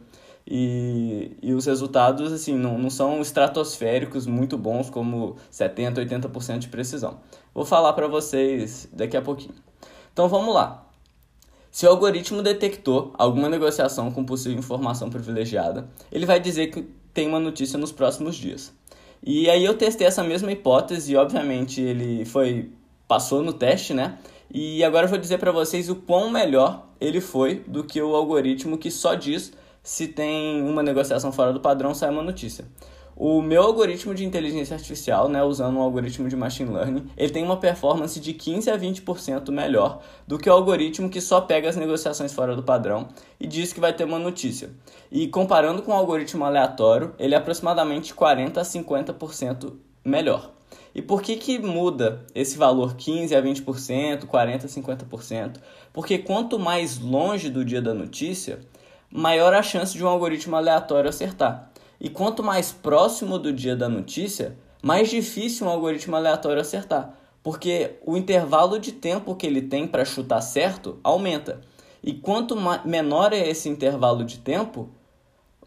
E, 0.51 1.38
e 1.44 1.53
os 1.53 1.68
resultados 1.68 2.34
assim 2.34 2.56
não, 2.56 2.75
não 2.75 2.89
são 2.89 3.22
estratosféricos 3.22 4.25
muito 4.25 4.58
bons, 4.58 4.89
como 4.89 5.36
70%, 5.51 5.98
80% 6.08 6.58
de 6.58 6.68
precisão. 6.70 7.20
Vou 7.53 7.63
falar 7.63 7.94
para 7.94 8.08
vocês 8.08 8.89
daqui 8.91 9.15
a 9.15 9.22
pouquinho. 9.22 9.53
Então 10.12 10.27
vamos 10.27 10.51
lá. 10.56 10.88
Se 11.70 11.86
o 11.86 11.89
algoritmo 11.89 12.41
detectou 12.41 13.13
alguma 13.15 13.48
negociação 13.48 14.10
com 14.10 14.25
possível 14.25 14.58
informação 14.58 15.12
privilegiada, 15.12 15.88
ele 16.12 16.25
vai 16.25 16.39
dizer 16.39 16.72
que 16.72 16.82
tem 17.13 17.27
uma 17.27 17.39
notícia 17.39 17.77
nos 17.77 17.91
próximos 17.91 18.36
dias. 18.36 18.74
E 19.22 19.48
aí 19.51 19.63
eu 19.63 19.77
testei 19.77 20.08
essa 20.08 20.24
mesma 20.24 20.51
hipótese 20.51 21.13
e 21.13 21.15
obviamente 21.15 21.79
ele 21.79 22.25
foi 22.25 22.72
passou 23.08 23.44
no 23.44 23.53
teste, 23.53 23.94
né? 23.94 24.18
E 24.51 24.84
agora 24.84 25.06
eu 25.06 25.10
vou 25.10 25.20
dizer 25.20 25.38
para 25.38 25.51
vocês 25.51 25.89
o 25.89 25.96
quão 25.96 26.32
melhor 26.32 26.88
ele 27.00 27.22
foi 27.22 27.63
do 27.68 27.84
que 27.84 28.01
o 28.01 28.15
algoritmo 28.15 28.79
que 28.79 28.89
só 28.89 29.13
diz 29.13 29.53
se 29.83 30.07
tem 30.07 30.62
uma 30.62 30.83
negociação 30.83 31.31
fora 31.31 31.53
do 31.53 31.59
padrão, 31.59 31.93
sai 31.93 32.09
uma 32.09 32.24
notícia. 32.24 32.65
O 33.21 33.41
meu 33.41 33.63
algoritmo 33.63 34.15
de 34.15 34.24
inteligência 34.24 34.75
artificial, 34.75 35.27
né, 35.27 35.43
usando 35.43 35.75
um 35.75 35.81
algoritmo 35.81 36.29
de 36.29 36.38
machine 36.38 36.71
learning, 36.71 37.05
ele 37.17 37.33
tem 37.33 37.43
uma 37.43 37.57
performance 37.57 38.17
de 38.17 38.31
15 38.31 38.71
a 38.71 38.77
20% 38.77 39.51
melhor 39.51 40.01
do 40.25 40.38
que 40.38 40.50
o 40.50 40.53
algoritmo 40.53 41.09
que 41.09 41.19
só 41.19 41.41
pega 41.41 41.67
as 41.67 41.75
negociações 41.75 42.31
fora 42.31 42.55
do 42.55 42.63
padrão 42.63 43.09
e 43.38 43.45
diz 43.45 43.74
que 43.74 43.81
vai 43.81 43.91
ter 43.91 44.05
uma 44.05 44.17
notícia. 44.17 44.69
E 45.12 45.27
comparando 45.27 45.81
com 45.81 45.91
o 45.91 45.95
algoritmo 45.95 46.45
aleatório, 46.45 47.13
ele 47.19 47.36
é 47.36 47.38
aproximadamente 47.38 48.13
40 48.13 48.62
a 48.62 48.63
50% 48.63 49.74
melhor. 50.05 50.51
E 50.95 51.01
por 51.01 51.21
que, 51.21 51.36
que 51.36 51.59
muda 51.59 52.25
esse 52.33 52.57
valor 52.57 52.95
15 52.95 53.36
a 53.36 53.41
20%, 53.41 54.27
40 54.27 54.65
a 54.65 54.69
50%? 54.69 55.57
Porque 55.91 56.19
quanto 56.19 56.57
mais 56.57 56.98
longe 56.98 57.50
do 57.50 57.65
dia 57.65 57.81
da 57.81 57.93
notícia, 57.93 58.59
maior 59.12 59.54
a 59.54 59.63
chance 59.63 59.98
de 59.98 60.04
um 60.04 60.08
algoritmo 60.08 60.56
aleatório 60.56 61.10
acertar. 61.10 61.72
E 62.00 62.10
quanto 62.10 62.44
mais 62.44 62.72
próximo 62.72 63.38
do 63.38 63.51
dia 63.51 63.75
da 63.75 63.89
notícia, 63.89 64.58
mais 64.82 65.10
difícil 65.10 65.68
um 65.68 65.70
algoritmo 65.70 66.16
aleatório 66.16 66.62
acertar, 66.62 67.13
porque 67.44 67.98
o 68.06 68.16
intervalo 68.16 68.80
de 68.80 68.92
tempo 68.92 69.36
que 69.36 69.46
ele 69.46 69.62
tem 69.62 69.88
para 69.88 70.06
chutar 70.06 70.42
certo 70.42 71.00
aumenta. 71.04 71.62
E 72.01 72.13
quanto 72.13 72.56
menor 72.86 73.34
é 73.34 73.50
esse 73.50 73.68
intervalo 73.68 74.24
de 74.24 74.39
tempo, 74.39 74.89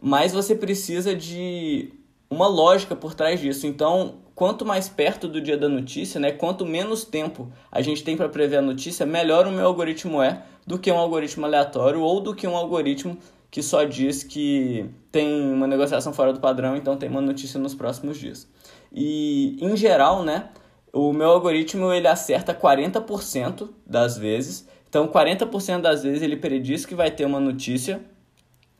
mais 0.01 0.33
você 0.33 0.55
precisa 0.55 1.15
de 1.15 1.93
uma 2.29 2.47
lógica 2.47 2.95
por 2.95 3.13
trás 3.13 3.39
disso. 3.39 3.67
Então, 3.67 4.15
quanto 4.33 4.65
mais 4.65 4.89
perto 4.89 5.27
do 5.27 5.39
dia 5.39 5.57
da 5.57 5.69
notícia, 5.69 6.19
né, 6.19 6.31
quanto 6.31 6.65
menos 6.65 7.05
tempo 7.05 7.51
a 7.71 7.81
gente 7.81 8.03
tem 8.03 8.17
para 8.17 8.27
prever 8.27 8.57
a 8.57 8.61
notícia, 8.61 9.05
melhor 9.05 9.45
o 9.45 9.51
meu 9.51 9.67
algoritmo 9.67 10.21
é 10.21 10.41
do 10.65 10.79
que 10.79 10.91
um 10.91 10.97
algoritmo 10.97 11.45
aleatório 11.45 12.01
ou 12.01 12.19
do 12.19 12.33
que 12.35 12.47
um 12.47 12.55
algoritmo 12.55 13.17
que 13.49 13.61
só 13.61 13.83
diz 13.83 14.23
que 14.23 14.89
tem 15.11 15.53
uma 15.53 15.67
negociação 15.67 16.11
fora 16.11 16.33
do 16.33 16.39
padrão, 16.39 16.75
então 16.75 16.97
tem 16.97 17.07
uma 17.07 17.21
notícia 17.21 17.59
nos 17.59 17.75
próximos 17.75 18.17
dias. 18.17 18.47
E 18.91 19.57
em 19.61 19.77
geral, 19.77 20.23
né, 20.23 20.49
o 20.91 21.13
meu 21.13 21.29
algoritmo 21.29 21.91
ele 21.91 22.07
acerta 22.07 22.53
40% 22.53 23.69
das 23.85 24.17
vezes. 24.17 24.67
Então, 24.89 25.07
40% 25.07 25.81
das 25.81 26.03
vezes 26.03 26.21
ele 26.21 26.37
prediz 26.37 26.85
que 26.85 26.93
vai 26.93 27.09
ter 27.09 27.25
uma 27.25 27.39
notícia 27.39 28.01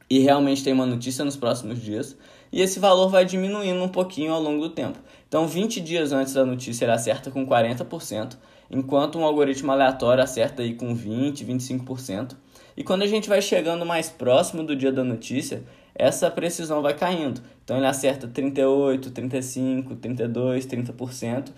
e 0.09 0.19
realmente 0.19 0.63
tem 0.63 0.73
uma 0.73 0.85
notícia 0.85 1.25
nos 1.25 1.35
próximos 1.35 1.81
dias. 1.81 2.15
E 2.51 2.61
esse 2.61 2.79
valor 2.79 3.09
vai 3.09 3.25
diminuindo 3.25 3.83
um 3.83 3.89
pouquinho 3.89 4.31
ao 4.31 4.39
longo 4.39 4.61
do 4.61 4.69
tempo. 4.69 4.99
Então, 5.27 5.47
20 5.47 5.81
dias 5.81 6.11
antes 6.11 6.33
da 6.33 6.45
notícia 6.45 6.85
ele 6.85 6.91
acerta 6.91 7.31
com 7.31 7.47
40%, 7.47 8.37
enquanto 8.73 9.19
um 9.19 9.23
algoritmo 9.23 9.71
aleatório 9.71 10.23
acerta 10.23 10.63
aí 10.63 10.73
com 10.73 10.95
20, 10.95 11.45
25%. 11.45 12.35
E 12.75 12.83
quando 12.83 13.03
a 13.03 13.07
gente 13.07 13.29
vai 13.29 13.39
chegando 13.39 13.85
mais 13.85 14.09
próximo 14.09 14.63
do 14.63 14.75
dia 14.75 14.91
da 14.91 15.03
notícia, 15.03 15.63
essa 15.93 16.29
precisão 16.31 16.81
vai 16.81 16.95
caindo. 16.95 17.39
Então 17.63 17.77
ele 17.77 17.85
acerta 17.85 18.27
38, 18.27 19.11
35, 19.11 19.95
32, 19.95 20.65
30%. 20.65 21.51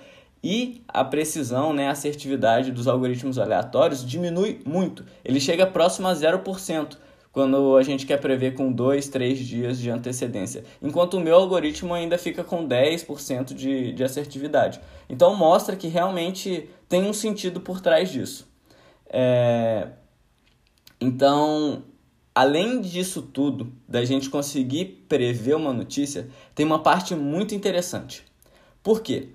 E 0.43 0.83
a 0.87 1.05
precisão, 1.05 1.71
né, 1.71 1.87
a 1.87 1.91
assertividade 1.91 2.71
dos 2.71 2.85
algoritmos 2.85 3.39
aleatórios 3.39 4.05
diminui 4.05 4.61
muito. 4.65 5.05
Ele 5.23 5.39
chega 5.39 5.65
próximo 5.65 6.09
a 6.09 6.13
0% 6.13 6.97
quando 7.35 7.75
a 7.75 7.83
gente 7.83 8.05
quer 8.05 8.15
prever 8.21 8.53
com 8.53 8.71
2, 8.71 9.09
3 9.09 9.37
dias 9.37 9.77
de 9.77 9.89
antecedência. 9.89 10.63
Enquanto 10.81 11.15
o 11.15 11.19
meu 11.19 11.35
algoritmo 11.35 11.93
ainda 11.93 12.17
fica 12.17 12.45
com 12.45 12.65
10% 12.65 13.53
de, 13.53 13.91
de 13.91 14.03
assertividade. 14.05 14.79
Então 15.09 15.35
mostra 15.35 15.75
que 15.75 15.89
realmente 15.89 16.69
tem 16.87 17.03
um 17.03 17.11
sentido 17.11 17.59
por 17.59 17.81
trás 17.81 18.09
disso. 18.09 18.47
É, 19.09 19.89
então, 21.01 21.83
além 22.33 22.79
disso 22.79 23.21
tudo, 23.21 23.73
da 23.85 24.05
gente 24.05 24.29
conseguir 24.29 25.05
prever 25.09 25.57
uma 25.57 25.73
notícia, 25.73 26.29
tem 26.55 26.65
uma 26.65 26.79
parte 26.79 27.13
muito 27.15 27.53
interessante. 27.53 28.23
Por 28.81 29.01
quê? 29.01 29.27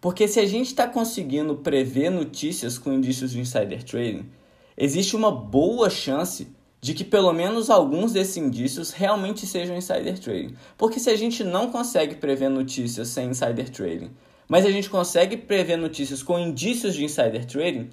Porque 0.00 0.28
se 0.28 0.38
a 0.38 0.46
gente 0.46 0.68
está 0.68 0.86
conseguindo 0.86 1.56
prever 1.56 2.08
notícias 2.08 2.78
com 2.78 2.92
indícios 2.92 3.32
de 3.32 3.40
insider 3.40 3.82
trading, 3.82 4.30
existe 4.76 5.16
uma 5.16 5.32
boa 5.32 5.90
chance 5.90 6.56
de 6.80 6.94
que 6.94 7.04
pelo 7.04 7.32
menos 7.32 7.70
alguns 7.70 8.12
desses 8.12 8.36
indícios 8.36 8.90
realmente 8.90 9.46
sejam 9.46 9.76
insider 9.76 10.18
trading. 10.18 10.54
Porque 10.76 11.00
se 11.00 11.10
a 11.10 11.16
gente 11.16 11.42
não 11.42 11.70
consegue 11.70 12.14
prever 12.16 12.48
notícias 12.48 13.08
sem 13.08 13.30
insider 13.30 13.68
trading, 13.68 14.10
mas 14.48 14.64
a 14.64 14.70
gente 14.70 14.88
consegue 14.88 15.36
prever 15.36 15.76
notícias 15.76 16.22
com 16.22 16.38
indícios 16.38 16.94
de 16.94 17.04
insider 17.04 17.44
trading, 17.44 17.90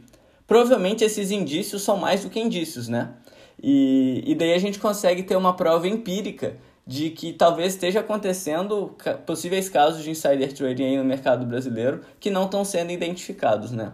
provavelmente 0.48 1.04
esses 1.04 1.32
indícios 1.32 1.82
são 1.82 1.98
mais 1.98 2.24
do 2.24 2.30
que 2.30 2.40
indícios, 2.40 2.88
né? 2.88 3.14
E, 3.62 4.24
e 4.26 4.36
daí 4.36 4.54
a 4.54 4.60
gente 4.60 4.80
consegue 4.80 5.24
ter 5.24 5.36
uma 5.36 5.56
prova 5.56 5.88
empírica 5.88 6.58
de 6.86 7.10
que 7.10 7.34
talvez 7.34 7.74
esteja 7.74 8.02
acontecendo 8.02 8.96
possíveis 9.26 9.68
casos 9.68 10.04
de 10.04 10.12
insider 10.12 10.54
trading 10.54 10.84
aí 10.84 10.98
no 10.98 11.04
mercado 11.04 11.46
brasileiro 11.46 12.02
que 12.20 12.30
não 12.30 12.46
estão 12.46 12.64
sendo 12.64 12.92
identificados, 12.92 13.72
né? 13.72 13.94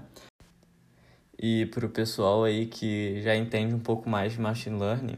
E 1.42 1.66
para 1.66 1.86
o 1.88 1.90
pessoal 1.90 2.44
aí 2.44 2.68
que 2.68 3.20
já 3.24 3.36
entende 3.36 3.74
um 3.74 3.80
pouco 3.80 4.08
mais 4.08 4.34
de 4.34 4.40
machine 4.40 4.80
learning, 4.80 5.18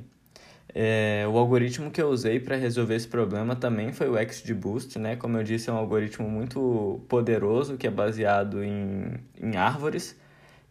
é, 0.73 1.25
o 1.29 1.37
algoritmo 1.37 1.91
que 1.91 2.01
eu 2.01 2.09
usei 2.09 2.39
para 2.39 2.55
resolver 2.55 2.95
esse 2.95 3.07
problema 3.07 3.55
também 3.55 3.91
foi 3.91 4.09
o 4.09 4.15
XGBoost, 4.17 4.97
né? 4.97 5.17
Como 5.17 5.37
eu 5.37 5.43
disse, 5.43 5.69
é 5.69 5.73
um 5.73 5.77
algoritmo 5.77 6.27
muito 6.29 7.01
poderoso 7.09 7.77
que 7.77 7.85
é 7.85 7.91
baseado 7.91 8.63
em, 8.63 9.19
em 9.41 9.57
árvores 9.57 10.17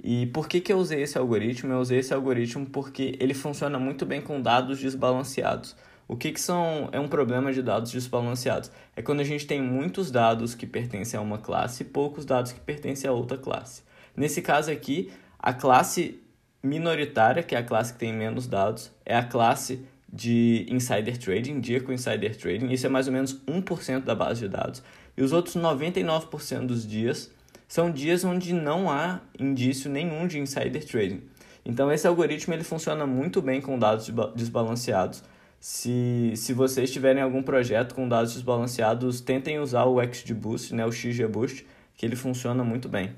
e 0.02 0.26
por 0.26 0.48
que, 0.48 0.60
que 0.60 0.72
eu 0.72 0.78
usei 0.78 1.02
esse 1.02 1.16
algoritmo? 1.16 1.72
Eu 1.72 1.78
usei 1.78 2.00
esse 2.00 2.12
algoritmo 2.12 2.66
porque 2.66 3.16
ele 3.20 3.34
funciona 3.34 3.78
muito 3.78 4.04
bem 4.04 4.20
com 4.20 4.42
dados 4.42 4.80
desbalanceados. 4.80 5.76
O 6.08 6.16
que, 6.16 6.32
que 6.32 6.40
são 6.40 6.88
é 6.90 6.98
um 6.98 7.06
problema 7.06 7.52
de 7.52 7.62
dados 7.62 7.92
desbalanceados? 7.92 8.72
É 8.96 9.02
quando 9.02 9.20
a 9.20 9.24
gente 9.24 9.46
tem 9.46 9.62
muitos 9.62 10.10
dados 10.10 10.54
que 10.54 10.66
pertencem 10.66 11.18
a 11.18 11.22
uma 11.22 11.38
classe 11.38 11.84
e 11.84 11.86
poucos 11.86 12.24
dados 12.24 12.50
que 12.50 12.60
pertencem 12.60 13.08
a 13.08 13.12
outra 13.12 13.38
classe. 13.38 13.82
Nesse 14.16 14.42
caso 14.42 14.70
aqui, 14.72 15.10
a 15.42 15.52
classe 15.52 16.22
minoritária, 16.62 17.42
que 17.42 17.54
é 17.54 17.58
a 17.58 17.64
classe 17.64 17.92
que 17.92 17.98
tem 17.98 18.12
menos 18.12 18.46
dados, 18.46 18.92
é 19.04 19.16
a 19.16 19.24
classe 19.24 19.84
de 20.12 20.66
insider 20.68 21.18
trading, 21.18 21.58
dia 21.58 21.80
com 21.80 21.92
insider 21.92 22.36
trading. 22.36 22.70
Isso 22.70 22.86
é 22.86 22.88
mais 22.88 23.08
ou 23.08 23.12
menos 23.12 23.40
1% 23.46 24.04
da 24.04 24.14
base 24.14 24.40
de 24.40 24.48
dados. 24.48 24.82
E 25.16 25.22
os 25.22 25.32
outros 25.32 25.56
99% 25.56 26.66
dos 26.66 26.86
dias 26.86 27.30
são 27.66 27.90
dias 27.90 28.24
onde 28.24 28.52
não 28.52 28.90
há 28.90 29.20
indício 29.38 29.90
nenhum 29.90 30.26
de 30.26 30.38
insider 30.38 30.84
trading. 30.84 31.22
Então 31.64 31.90
esse 31.90 32.06
algoritmo 32.06 32.54
ele 32.54 32.64
funciona 32.64 33.06
muito 33.06 33.40
bem 33.40 33.60
com 33.60 33.78
dados 33.78 34.10
desbalanceados. 34.36 35.24
Se, 35.58 36.32
se 36.34 36.52
vocês 36.52 36.92
tiverem 36.92 37.22
algum 37.22 37.42
projeto 37.42 37.94
com 37.94 38.08
dados 38.08 38.34
desbalanceados, 38.34 39.20
tentem 39.20 39.58
usar 39.60 39.84
o 39.84 40.02
XGBoost, 40.02 40.74
né, 40.74 40.84
o 40.84 40.92
XGBoost, 40.92 41.66
que 41.94 42.04
ele 42.04 42.16
funciona 42.16 42.62
muito 42.62 42.88
bem. 42.88 43.12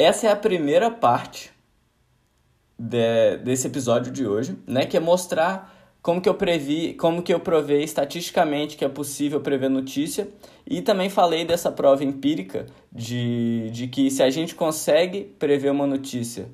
Essa 0.00 0.28
é 0.28 0.30
a 0.30 0.36
primeira 0.36 0.90
parte 0.90 1.50
de, 2.78 3.36
desse 3.44 3.66
episódio 3.66 4.10
de 4.10 4.26
hoje, 4.26 4.56
né, 4.66 4.86
que 4.86 4.96
é 4.96 5.00
mostrar 5.00 5.76
como 6.00 6.22
que 6.22 6.28
eu 6.30 6.34
previ, 6.34 6.94
como 6.94 7.22
que 7.22 7.34
eu 7.34 7.38
provei 7.38 7.84
estatisticamente 7.84 8.78
que 8.78 8.84
é 8.86 8.88
possível 8.88 9.42
prever 9.42 9.68
notícia 9.68 10.26
e 10.66 10.80
também 10.80 11.10
falei 11.10 11.44
dessa 11.44 11.70
prova 11.70 12.02
empírica 12.02 12.64
de, 12.90 13.68
de 13.72 13.88
que 13.88 14.10
se 14.10 14.22
a 14.22 14.30
gente 14.30 14.54
consegue 14.54 15.24
prever 15.38 15.70
uma 15.70 15.86
notícia 15.86 16.48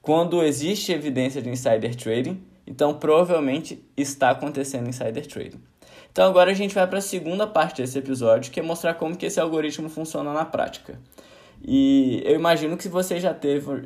quando 0.00 0.42
existe 0.42 0.92
evidência 0.92 1.42
de 1.42 1.50
insider 1.50 1.94
trading, 1.94 2.42
então 2.66 2.94
provavelmente 2.94 3.84
está 3.94 4.30
acontecendo 4.30 4.88
insider 4.88 5.26
trading. 5.26 5.60
Então 6.10 6.26
agora 6.26 6.50
a 6.50 6.54
gente 6.54 6.74
vai 6.74 6.86
para 6.86 7.00
a 7.00 7.02
segunda 7.02 7.46
parte 7.46 7.82
desse 7.82 7.98
episódio, 7.98 8.50
que 8.50 8.60
é 8.60 8.62
mostrar 8.62 8.94
como 8.94 9.14
que 9.14 9.26
esse 9.26 9.38
algoritmo 9.38 9.90
funciona 9.90 10.32
na 10.32 10.46
prática. 10.46 10.98
E 11.64 12.20
eu 12.24 12.34
imagino 12.34 12.76
que 12.76 12.88
vocês 12.88 13.22
já, 13.22 13.36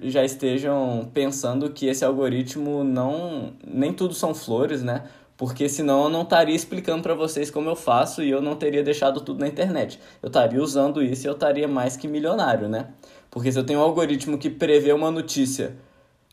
já 0.03 0.25
estejam 0.25 1.11
pensando 1.13 1.71
que 1.71 1.87
esse 1.87 2.05
algoritmo 2.05 2.83
não. 2.83 3.53
nem 3.67 3.93
tudo 3.93 4.15
são 4.15 4.35
flores, 4.35 4.83
né? 4.83 5.05
Porque 5.37 5.69
senão 5.69 6.05
eu 6.05 6.09
não 6.09 6.23
estaria 6.23 6.55
explicando 6.55 7.03
para 7.03 7.15
vocês 7.15 7.51
como 7.51 7.69
eu 7.69 7.77
faço 7.77 8.23
e 8.23 8.31
eu 8.31 8.41
não 8.41 8.57
teria 8.57 8.83
deixado 8.83 9.21
tudo 9.21 9.41
na 9.41 9.49
internet. 9.49 10.01
Eu 10.23 10.29
estaria 10.29 10.63
usando 10.63 11.03
isso 11.03 11.27
e 11.27 11.29
eu 11.29 11.35
estaria 11.35 11.69
mais 11.69 11.95
que 11.97 12.09
milionário, 12.09 12.69
né? 12.69 12.89
Porque 13.31 13.53
se 13.53 13.59
eu 13.59 13.65
tenho 13.65 13.81
um 13.81 13.83
algoritmo 13.83 14.39
que 14.39 14.49
prevê 14.49 14.93
uma 14.93 15.11
notícia 15.11 15.77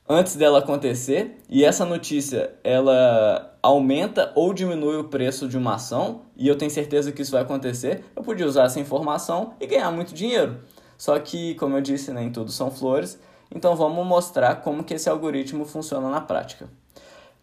antes 0.07 0.37
dela 0.37 0.59
acontecer 0.59 1.37
e 1.49 1.65
essa 1.65 1.83
notícia 1.83 2.53
ela 2.63 3.53
aumenta 3.61 4.31
ou 4.35 4.53
diminui 4.53 4.95
o 4.97 5.05
preço 5.05 5.49
de 5.49 5.57
uma 5.57 5.75
ação 5.75 6.21
e 6.37 6.47
eu 6.47 6.57
tenho 6.57 6.71
certeza 6.71 7.11
que 7.11 7.21
isso 7.21 7.31
vai 7.31 7.41
acontecer, 7.41 8.05
eu 8.15 8.23
podia 8.23 8.45
usar 8.45 8.63
essa 8.63 8.79
informação 8.79 9.53
e 9.59 9.67
ganhar 9.67 9.91
muito 9.91 10.13
dinheiro. 10.13 10.59
Só 11.03 11.19
que, 11.19 11.53
como 11.55 11.75
eu 11.75 11.81
disse, 11.81 12.13
nem 12.13 12.31
tudo 12.31 12.49
são 12.49 12.71
flores, 12.71 13.19
então 13.53 13.75
vamos 13.75 14.07
mostrar 14.07 14.61
como 14.61 14.85
que 14.85 14.93
esse 14.93 15.09
algoritmo 15.09 15.65
funciona 15.65 16.09
na 16.09 16.21
prática. 16.21 16.69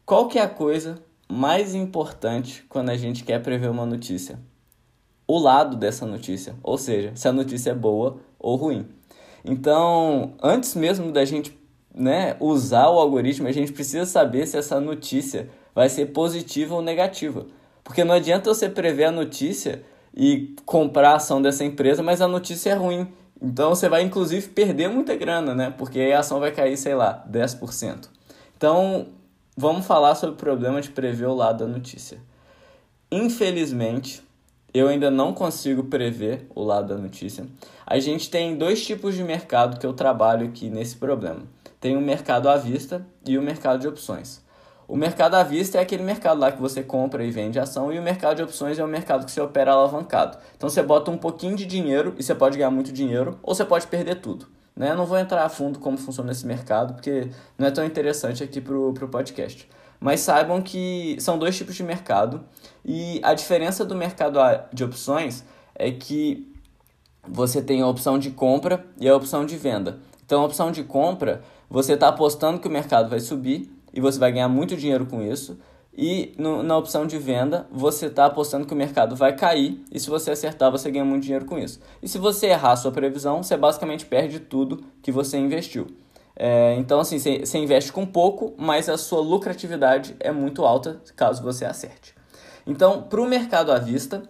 Qual 0.06 0.28
que 0.28 0.38
é 0.38 0.42
a 0.42 0.48
coisa 0.48 0.96
mais 1.28 1.74
importante 1.74 2.64
quando 2.70 2.88
a 2.88 2.96
gente 2.96 3.22
quer 3.22 3.42
prever 3.42 3.68
uma 3.68 3.84
notícia? 3.84 4.38
O 5.28 5.38
lado 5.38 5.76
dessa 5.76 6.06
notícia, 6.06 6.56
ou 6.62 6.78
seja, 6.78 7.12
se 7.14 7.28
a 7.28 7.34
notícia 7.34 7.72
é 7.72 7.74
boa 7.74 8.16
ou 8.38 8.56
ruim. 8.56 8.88
Então, 9.44 10.32
antes 10.42 10.74
mesmo 10.74 11.12
da 11.12 11.26
gente 11.26 11.54
né, 11.94 12.38
usar 12.40 12.88
o 12.88 12.98
algoritmo, 12.98 13.46
a 13.46 13.52
gente 13.52 13.72
precisa 13.72 14.06
saber 14.06 14.46
se 14.46 14.56
essa 14.56 14.80
notícia 14.80 15.50
vai 15.74 15.90
ser 15.90 16.06
positiva 16.06 16.76
ou 16.76 16.80
negativa. 16.80 17.44
Porque 17.84 18.04
não 18.04 18.14
adianta 18.14 18.54
você 18.54 18.70
prever 18.70 19.04
a 19.04 19.12
notícia 19.12 19.84
e 20.16 20.56
comprar 20.64 21.10
a 21.10 21.16
ação 21.16 21.42
dessa 21.42 21.62
empresa, 21.62 22.02
mas 22.02 22.22
a 22.22 22.26
notícia 22.26 22.70
é 22.70 22.74
ruim. 22.74 23.06
Então 23.40 23.70
você 23.70 23.88
vai 23.88 24.02
inclusive 24.02 24.48
perder 24.48 24.88
muita 24.88 25.16
grana, 25.16 25.54
né? 25.54 25.74
Porque 25.76 25.98
aí 25.98 26.12
a 26.12 26.20
ação 26.20 26.40
vai 26.40 26.52
cair, 26.52 26.76
sei 26.76 26.94
lá, 26.94 27.24
10%. 27.30 28.08
Então, 28.56 29.08
vamos 29.56 29.86
falar 29.86 30.14
sobre 30.14 30.34
o 30.34 30.38
problema 30.38 30.80
de 30.80 30.90
prever 30.90 31.26
o 31.26 31.34
lado 31.34 31.64
da 31.64 31.66
notícia. 31.66 32.18
Infelizmente, 33.10 34.22
eu 34.72 34.88
ainda 34.88 35.10
não 35.10 35.32
consigo 35.32 35.84
prever 35.84 36.46
o 36.54 36.62
lado 36.62 36.88
da 36.88 37.00
notícia. 37.00 37.46
A 37.86 37.98
gente 37.98 38.30
tem 38.30 38.56
dois 38.56 38.84
tipos 38.84 39.14
de 39.14 39.24
mercado 39.24 39.80
que 39.80 39.86
eu 39.86 39.92
trabalho 39.92 40.46
aqui 40.46 40.68
nesse 40.68 40.96
problema. 40.96 41.42
Tem 41.80 41.96
o 41.96 42.00
mercado 42.00 42.48
à 42.48 42.56
vista 42.56 43.04
e 43.26 43.38
o 43.38 43.42
mercado 43.42 43.80
de 43.80 43.88
opções. 43.88 44.44
O 44.90 44.96
mercado 44.96 45.36
à 45.36 45.44
vista 45.44 45.78
é 45.78 45.82
aquele 45.82 46.02
mercado 46.02 46.40
lá 46.40 46.50
que 46.50 46.60
você 46.60 46.82
compra 46.82 47.24
e 47.24 47.30
vende 47.30 47.60
ação, 47.60 47.92
e 47.92 47.98
o 48.00 48.02
mercado 48.02 48.38
de 48.38 48.42
opções 48.42 48.76
é 48.76 48.84
o 48.84 48.88
mercado 48.88 49.24
que 49.24 49.30
você 49.30 49.40
opera 49.40 49.70
alavancado. 49.70 50.36
Então 50.56 50.68
você 50.68 50.82
bota 50.82 51.12
um 51.12 51.16
pouquinho 51.16 51.54
de 51.54 51.64
dinheiro 51.64 52.12
e 52.18 52.24
você 52.24 52.34
pode 52.34 52.58
ganhar 52.58 52.72
muito 52.72 52.92
dinheiro, 52.92 53.38
ou 53.40 53.54
você 53.54 53.64
pode 53.64 53.86
perder 53.86 54.16
tudo. 54.16 54.48
Né? 54.74 54.90
Eu 54.90 54.96
não 54.96 55.06
vou 55.06 55.16
entrar 55.16 55.44
a 55.44 55.48
fundo 55.48 55.78
como 55.78 55.96
funciona 55.96 56.32
esse 56.32 56.44
mercado, 56.44 56.94
porque 56.94 57.28
não 57.56 57.68
é 57.68 57.70
tão 57.70 57.84
interessante 57.84 58.42
aqui 58.42 58.60
para 58.60 58.76
o 58.76 58.92
podcast. 59.08 59.68
Mas 60.00 60.22
saibam 60.22 60.60
que 60.60 61.16
são 61.20 61.38
dois 61.38 61.56
tipos 61.56 61.76
de 61.76 61.84
mercado 61.84 62.44
e 62.84 63.20
a 63.22 63.32
diferença 63.32 63.84
do 63.84 63.94
mercado 63.94 64.40
de 64.72 64.82
opções 64.82 65.44
é 65.72 65.92
que 65.92 66.52
você 67.28 67.62
tem 67.62 67.80
a 67.80 67.86
opção 67.86 68.18
de 68.18 68.32
compra 68.32 68.84
e 68.98 69.08
a 69.08 69.14
opção 69.14 69.46
de 69.46 69.56
venda. 69.56 70.00
Então, 70.26 70.42
a 70.42 70.46
opção 70.46 70.72
de 70.72 70.82
compra, 70.82 71.42
você 71.68 71.92
está 71.92 72.08
apostando 72.08 72.58
que 72.58 72.66
o 72.66 72.70
mercado 72.70 73.08
vai 73.08 73.20
subir 73.20 73.70
e 73.92 74.00
você 74.00 74.18
vai 74.18 74.32
ganhar 74.32 74.48
muito 74.48 74.76
dinheiro 74.76 75.06
com 75.06 75.22
isso. 75.22 75.58
E 75.96 76.32
no, 76.38 76.62
na 76.62 76.76
opção 76.76 77.06
de 77.06 77.18
venda, 77.18 77.66
você 77.70 78.06
está 78.06 78.26
apostando 78.26 78.66
que 78.66 78.72
o 78.72 78.76
mercado 78.76 79.16
vai 79.16 79.34
cair 79.34 79.84
e 79.90 79.98
se 79.98 80.08
você 80.08 80.30
acertar, 80.30 80.70
você 80.70 80.90
ganha 80.90 81.04
muito 81.04 81.24
dinheiro 81.24 81.44
com 81.44 81.58
isso. 81.58 81.80
E 82.02 82.08
se 82.08 82.16
você 82.18 82.46
errar 82.46 82.72
a 82.72 82.76
sua 82.76 82.92
previsão, 82.92 83.42
você 83.42 83.56
basicamente 83.56 84.06
perde 84.06 84.40
tudo 84.40 84.84
que 85.02 85.10
você 85.10 85.36
investiu. 85.36 85.88
É, 86.36 86.74
então, 86.78 87.00
assim, 87.00 87.18
você, 87.18 87.58
investe 87.58 87.92
com 87.92 88.06
pouco, 88.06 88.54
mas 88.56 88.88
a 88.88 88.96
sua 88.96 89.20
lucratividade 89.20 90.16
é 90.20 90.32
muito 90.32 90.64
alta 90.64 91.02
caso 91.14 91.42
você 91.42 91.66
acerte. 91.66 92.14
Então, 92.66 93.02
para 93.02 93.20
o 93.20 93.26
mercado 93.26 93.72
à 93.72 93.78
vista, 93.78 94.22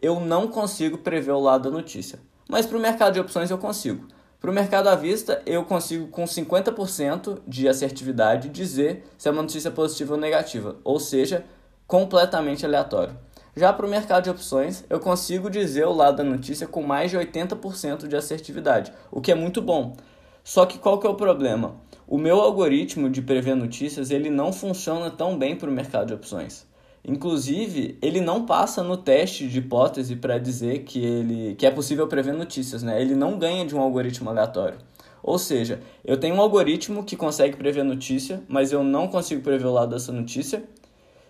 eu 0.00 0.20
não 0.20 0.46
consigo 0.46 0.98
prever 0.98 1.32
o 1.32 1.40
lado 1.40 1.64
da 1.64 1.76
notícia. 1.76 2.20
Mas 2.48 2.64
para 2.64 2.78
o 2.78 2.80
mercado 2.80 3.14
de 3.14 3.20
opções 3.20 3.50
eu 3.50 3.58
consigo. 3.58 4.06
Para 4.40 4.52
o 4.52 4.54
mercado 4.54 4.86
à 4.86 4.94
vista, 4.94 5.42
eu 5.44 5.64
consigo 5.64 6.06
com 6.06 6.22
50% 6.22 7.40
de 7.44 7.68
assertividade 7.68 8.48
dizer 8.48 9.04
se 9.18 9.26
é 9.26 9.32
uma 9.32 9.42
notícia 9.42 9.68
positiva 9.68 10.14
ou 10.14 10.20
negativa, 10.20 10.76
ou 10.84 11.00
seja, 11.00 11.44
completamente 11.88 12.64
aleatório. 12.64 13.18
Já 13.56 13.72
para 13.72 13.84
o 13.84 13.90
mercado 13.90 14.22
de 14.22 14.30
opções, 14.30 14.84
eu 14.88 15.00
consigo 15.00 15.50
dizer 15.50 15.86
o 15.86 15.92
lado 15.92 16.18
da 16.18 16.22
notícia 16.22 16.68
com 16.68 16.84
mais 16.84 17.10
de 17.10 17.16
80% 17.16 18.06
de 18.06 18.14
assertividade, 18.14 18.92
o 19.10 19.20
que 19.20 19.32
é 19.32 19.34
muito 19.34 19.60
bom. 19.60 19.96
Só 20.44 20.64
que 20.66 20.78
qual 20.78 21.00
que 21.00 21.06
é 21.08 21.10
o 21.10 21.16
problema? 21.16 21.74
O 22.06 22.16
meu 22.16 22.40
algoritmo 22.40 23.10
de 23.10 23.20
prever 23.20 23.56
notícias 23.56 24.12
ele 24.12 24.30
não 24.30 24.52
funciona 24.52 25.10
tão 25.10 25.36
bem 25.36 25.56
para 25.56 25.68
o 25.68 25.72
mercado 25.72 26.06
de 26.06 26.14
opções. 26.14 26.64
Inclusive, 27.08 27.96
ele 28.02 28.20
não 28.20 28.44
passa 28.44 28.82
no 28.82 28.94
teste 28.94 29.48
de 29.48 29.60
hipótese 29.60 30.14
para 30.14 30.36
dizer 30.36 30.80
que, 30.80 31.02
ele, 31.02 31.54
que 31.54 31.64
é 31.64 31.70
possível 31.70 32.06
prever 32.06 32.34
notícias, 32.34 32.82
né? 32.82 33.00
Ele 33.00 33.14
não 33.14 33.38
ganha 33.38 33.64
de 33.64 33.74
um 33.74 33.80
algoritmo 33.80 34.28
aleatório. 34.28 34.76
Ou 35.22 35.38
seja, 35.38 35.80
eu 36.04 36.18
tenho 36.20 36.34
um 36.34 36.40
algoritmo 36.40 37.02
que 37.02 37.16
consegue 37.16 37.56
prever 37.56 37.82
notícia, 37.82 38.42
mas 38.46 38.72
eu 38.72 38.84
não 38.84 39.08
consigo 39.08 39.40
prever 39.40 39.64
o 39.64 39.72
lado 39.72 39.94
dessa 39.94 40.12
notícia. 40.12 40.62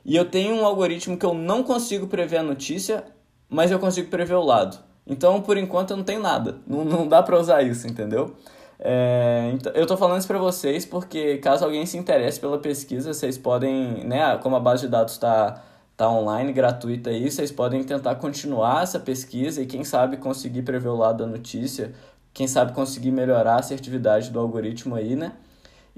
E 0.05 0.17
eu 0.17 0.25
tenho 0.25 0.57
um 0.57 0.67
algoritmo 0.67 1.17
que 1.17 1.25
eu 1.25 1.33
não 1.33 1.63
consigo 1.63 2.09
prever 2.09 2.39
a 2.39 2.43
notícia, 2.43 3.05
mas 3.49 3.71
eu 3.71 3.79
consigo 3.79 4.11
prever 4.11 4.35
o 4.35 4.43
lado. 4.43 4.81
Então, 5.07 5.41
por 5.41 5.57
enquanto, 5.57 5.93
eu 5.93 5.97
não 5.97 6.05
tenho 6.05 6.21
nada. 6.21 6.57
Não, 6.67 6.85
não 6.85 7.07
dá 7.07 7.23
para 7.23 7.39
usar 7.39 7.63
isso, 7.63 7.87
entendeu? 7.87 8.35
É, 8.81 9.53
então, 9.55 9.73
eu 9.75 9.83
estou 9.83 9.97
falando 9.97 10.19
isso 10.19 10.27
para 10.27 10.39
vocês 10.39 10.85
porque 10.85 11.39
caso 11.39 11.65
alguém 11.65 11.87
se 11.87 11.97
interesse 11.97 12.41
pela 12.41 12.59
pesquisa, 12.59 13.13
vocês 13.13 13.37
podem, 13.39 14.05
né, 14.05 14.37
como 14.39 14.57
a 14.57 14.61
base 14.61 14.83
de 14.83 14.89
dados 14.89 15.15
está 15.15 15.65
tá 15.99 16.09
online, 16.09 16.52
gratuita 16.52 17.11
aí, 17.11 17.28
vocês 17.28 17.50
podem 17.50 17.83
tentar 17.83 18.14
continuar 18.14 18.85
essa 18.85 19.00
pesquisa 19.00 19.61
e 19.61 19.67
quem 19.67 19.83
sabe 19.83 20.17
conseguir 20.17 20.62
prever 20.62 20.90
o 20.90 20.97
lado 20.97 21.25
da 21.25 21.26
notícia, 21.26 21.93
quem 22.33 22.47
sabe 22.47 22.73
conseguir 22.73 23.11
melhorar 23.11 23.55
a 23.55 23.59
assertividade 23.59 24.31
do 24.31 24.38
algoritmo 24.38 24.95
aí, 24.95 25.17
né? 25.17 25.33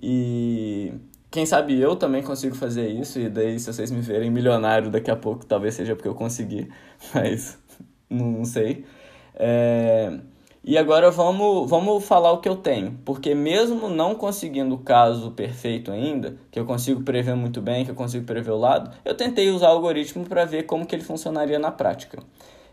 E 0.03 0.95
quem 1.31 1.45
sabe 1.45 1.79
eu 1.79 1.97
também 1.97 2.23
consigo 2.23 2.57
fazer 2.57 2.89
isso, 2.89 3.21
e 3.21 3.29
daí 3.29 3.61
se 3.61 3.71
vocês 3.71 3.91
me 3.91 4.01
verem 4.01 4.31
milionário 4.31 4.91
daqui 4.91 5.11
a 5.11 5.17
pouco, 5.17 5.45
talvez 5.45 5.75
seja 5.75 5.95
porque 5.95 6.09
eu 6.09 6.15
consegui, 6.15 6.71
mas 7.15 7.59
não 8.09 8.43
sei. 8.47 8.87
É... 9.35 10.19
E 10.63 10.77
agora 10.77 11.11
vamos, 11.11 11.71
vamos 11.71 12.05
falar 12.05 12.33
o 12.33 12.39
que 12.39 12.49
eu 12.49 12.57
tenho, 12.57 12.99
porque 13.03 13.35
mesmo 13.35 13.89
não 13.89 14.15
conseguindo 14.15 14.75
o 14.75 14.79
caso 14.79 15.31
perfeito 15.31 15.91
ainda, 15.91 16.37
que 16.51 16.61
eu 16.61 16.67
consigo 16.67 17.03
prever 17.03 17.35
muito 17.35 17.63
bem, 17.63 17.83
que 17.83 17.91
eu 17.91 17.95
consigo 17.95 18.27
prever 18.27 18.51
o 18.51 18.59
lado, 18.59 18.95
eu 19.03 19.15
tentei 19.15 19.51
usar 19.51 19.69
o 19.69 19.73
algoritmo 19.73 20.27
para 20.27 20.45
ver 20.45 20.65
como 20.65 20.85
que 20.85 20.95
ele 20.95 21.03
funcionaria 21.03 21.59
na 21.59 21.71
prática. 21.71 22.23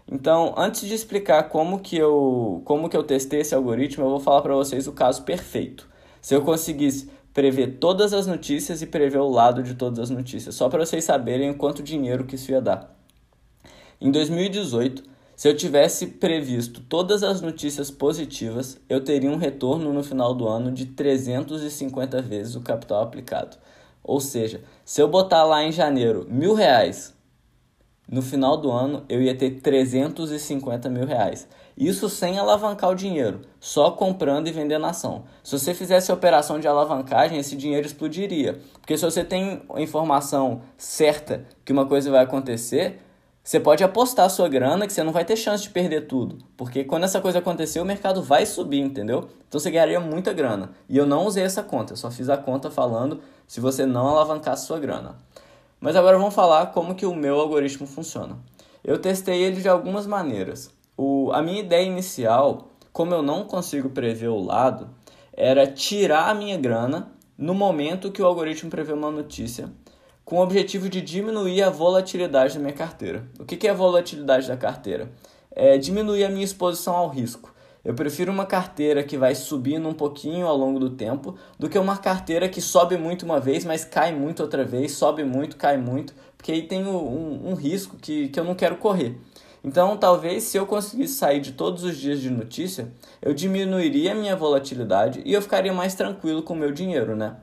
Então, 0.10 0.54
antes 0.58 0.82
de 0.82 0.94
explicar 0.94 1.44
como 1.44 1.80
que 1.80 1.98
eu, 1.98 2.62
como 2.66 2.90
que 2.90 2.96
eu 2.96 3.04
testei 3.04 3.40
esse 3.40 3.56
algoritmo, 3.56 4.04
eu 4.04 4.10
vou 4.10 4.20
falar 4.20 4.42
para 4.42 4.54
vocês 4.54 4.86
o 4.86 4.92
caso 4.92 5.24
perfeito. 5.24 5.88
Se 6.22 6.36
eu 6.36 6.42
conseguisse 6.42 7.10
prever 7.34 7.78
todas 7.80 8.14
as 8.14 8.28
notícias 8.28 8.82
e 8.82 8.86
prever 8.88 9.20
o 9.20 9.30
lado 9.30 9.64
de 9.64 9.76
todas 9.76 10.00
as 10.00 10.10
notícias, 10.10 10.56
só 10.56 10.68
para 10.68 10.86
vocês 10.86 11.06
saberem 11.06 11.50
o 11.52 11.56
quanto 11.56 11.82
dinheiro 11.82 12.26
que 12.26 12.36
isso 12.36 12.52
ia 12.52 12.60
dar. 12.60 12.98
Em 14.00 14.12
2018, 14.12 15.04
se 15.38 15.48
eu 15.48 15.56
tivesse 15.56 16.08
previsto 16.08 16.82
todas 16.82 17.22
as 17.22 17.42
notícias 17.42 17.92
positivas, 17.92 18.82
eu 18.90 19.04
teria 19.04 19.30
um 19.30 19.36
retorno 19.36 19.94
no 19.94 20.02
final 20.02 20.34
do 20.34 20.48
ano 20.48 20.72
de 20.72 20.88
350 20.88 22.24
vezes 22.24 22.56
o 22.56 22.62
capital 22.62 23.04
aplicado. 23.04 23.56
Ou 24.04 24.20
seja, 24.20 24.62
se 24.84 25.00
eu 25.00 25.08
botar 25.08 25.44
lá 25.44 25.64
em 25.64 25.72
janeiro 25.72 26.26
mil 26.28 26.56
reais, 26.56 27.14
no 28.10 28.24
final 28.24 28.58
do 28.58 28.72
ano 28.72 29.06
eu 29.08 29.22
ia 29.22 29.38
ter 29.38 29.62
350 29.62 30.90
mil 30.90 31.06
reais. 31.06 31.48
Isso 31.78 32.10
sem 32.10 32.40
alavancar 32.40 32.90
o 32.90 32.96
dinheiro, 32.96 33.42
só 33.60 33.92
comprando 33.92 34.48
e 34.48 34.52
vendendo 34.52 34.88
ação. 34.88 35.26
Se 35.44 35.52
você 35.52 35.72
fizesse 35.76 36.12
operação 36.12 36.60
de 36.60 36.68
alavancagem, 36.68 37.38
esse 37.38 37.56
dinheiro 37.56 37.86
explodiria. 37.86 38.60
Porque 38.82 38.98
se 38.98 39.06
você 39.06 39.24
tem 39.24 39.62
informação 39.78 40.64
certa 40.76 41.46
que 41.64 41.72
uma 41.72 41.86
coisa 41.86 42.10
vai 42.10 42.24
acontecer, 42.24 43.04
você 43.48 43.62
pode 43.62 43.82
apostar 43.82 44.26
a 44.26 44.30
sua 44.30 44.50
grana 44.50 44.86
que 44.86 44.92
você 44.92 45.02
não 45.02 45.14
vai 45.14 45.24
ter 45.24 45.38
chance 45.38 45.64
de 45.64 45.70
perder 45.70 46.02
tudo. 46.02 46.40
Porque 46.58 46.84
quando 46.84 47.06
essa 47.06 47.22
coisa 47.22 47.40
acontecer, 47.40 47.80
o 47.80 47.86
mercado 47.86 48.22
vai 48.22 48.46
subir, 48.46 48.82
entendeu? 48.82 49.30
Então 49.48 49.58
você 49.58 49.72
ganharia 49.72 50.02
muita 50.02 50.34
grana. 50.34 50.72
E 50.90 50.98
eu 50.98 51.06
não 51.06 51.26
usei 51.26 51.46
essa 51.46 51.64
conta, 51.64 51.94
eu 51.94 51.98
só 51.98 52.12
fiz 52.12 52.28
a 52.28 52.36
conta 52.36 52.70
falando 52.70 53.22
se 53.48 53.62
você 53.62 53.86
não 53.86 54.10
alavancar 54.10 54.56
a 54.56 54.58
sua 54.58 54.78
grana. 54.82 55.16
Mas 55.80 55.96
agora 55.96 56.18
vamos 56.18 56.34
falar 56.34 56.74
como 56.74 56.94
que 56.94 57.06
o 57.06 57.16
meu 57.16 57.40
algoritmo 57.40 57.88
funciona. 57.88 58.38
Eu 58.84 59.00
testei 59.00 59.42
ele 59.42 59.62
de 59.62 59.70
algumas 59.70 60.06
maneiras. 60.06 60.70
O, 60.98 61.32
a 61.32 61.42
minha 61.42 61.62
ideia 61.62 61.86
inicial, 61.86 62.72
como 62.92 63.14
eu 63.14 63.22
não 63.22 63.46
consigo 63.46 63.90
prever 63.92 64.28
o 64.28 64.44
lado, 64.44 64.90
era 65.32 65.66
tirar 65.66 66.30
a 66.30 66.34
minha 66.34 66.58
grana 66.58 67.14
no 67.38 67.54
momento 67.54 68.12
que 68.12 68.22
o 68.22 68.26
algoritmo 68.26 68.70
prevê 68.70 68.92
uma 68.92 69.10
notícia 69.10 69.72
com 70.28 70.40
o 70.40 70.42
objetivo 70.42 70.90
de 70.90 71.00
diminuir 71.00 71.64
a 71.64 71.70
volatilidade 71.70 72.56
da 72.56 72.60
minha 72.60 72.74
carteira. 72.74 73.26
O 73.40 73.46
que 73.46 73.66
é 73.66 73.70
a 73.70 73.74
volatilidade 73.74 74.46
da 74.46 74.58
carteira? 74.58 75.10
É 75.50 75.78
diminuir 75.78 76.26
a 76.26 76.30
minha 76.30 76.44
exposição 76.44 76.98
ao 76.98 77.08
risco. 77.08 77.54
Eu 77.82 77.94
prefiro 77.94 78.30
uma 78.30 78.46
carteira 78.46 79.04
que 79.04 79.18
vai 79.18 79.34
subindo 79.34 79.88
um 79.88 79.94
pouquinho 79.94 80.46
ao 80.46 80.58
longo 80.58 80.82
do 80.82 80.90
tempo 80.90 81.38
do 81.58 81.70
que 81.70 81.80
uma 81.80 81.96
carteira 81.96 82.50
que 82.50 82.60
sobe 82.60 82.98
muito 82.98 83.24
uma 83.24 83.40
vez, 83.40 83.64
mas 83.64 83.86
cai 83.86 84.14
muito 84.14 84.44
outra 84.44 84.66
vez, 84.66 84.92
sobe 84.92 85.24
muito, 85.24 85.56
cai 85.56 85.78
muito, 85.78 86.14
porque 86.36 86.52
aí 86.52 86.64
tem 86.64 86.86
um, 86.86 87.52
um 87.52 87.54
risco 87.54 87.96
que, 87.96 88.28
que 88.28 88.38
eu 88.38 88.44
não 88.44 88.54
quero 88.54 88.76
correr. 88.76 89.18
Então, 89.64 89.96
talvez 89.96 90.44
se 90.44 90.58
eu 90.58 90.66
conseguisse 90.66 91.14
sair 91.14 91.40
de 91.40 91.54
todos 91.54 91.86
os 91.86 91.98
dias 91.98 92.20
de 92.20 92.30
notícia, 92.30 92.92
eu 93.22 93.34
diminuiria 93.34 94.12
a 94.12 94.16
minha 94.16 94.36
volatilidade 94.36 95.22
e 95.24 95.32
eu 95.32 95.42
ficaria 95.42 95.72
mais 95.72 95.96
tranquilo 95.96 96.44
com 96.44 96.54
o 96.54 96.58
meu 96.58 96.74
dinheiro, 96.74 97.16
né? 97.16 97.38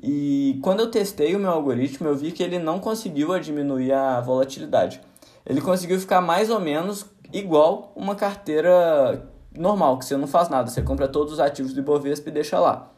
E 0.00 0.58
quando 0.62 0.80
eu 0.80 0.90
testei 0.90 1.34
o 1.34 1.38
meu 1.38 1.50
algoritmo, 1.50 2.08
eu 2.08 2.16
vi 2.16 2.32
que 2.32 2.42
ele 2.42 2.58
não 2.58 2.78
conseguiu 2.78 3.38
diminuir 3.38 3.92
a 3.92 4.20
volatilidade. 4.20 5.00
Ele 5.44 5.60
conseguiu 5.60 5.98
ficar 5.98 6.20
mais 6.20 6.50
ou 6.50 6.60
menos 6.60 7.06
igual 7.32 7.92
uma 7.96 8.14
carteira 8.14 9.28
normal, 9.56 9.98
que 9.98 10.04
você 10.04 10.16
não 10.16 10.26
faz 10.26 10.48
nada, 10.48 10.70
você 10.70 10.82
compra 10.82 11.08
todos 11.08 11.34
os 11.34 11.40
ativos 11.40 11.72
do 11.72 11.80
Ibovespa 11.80 12.28
e 12.28 12.32
deixa 12.32 12.58
lá. 12.58 12.90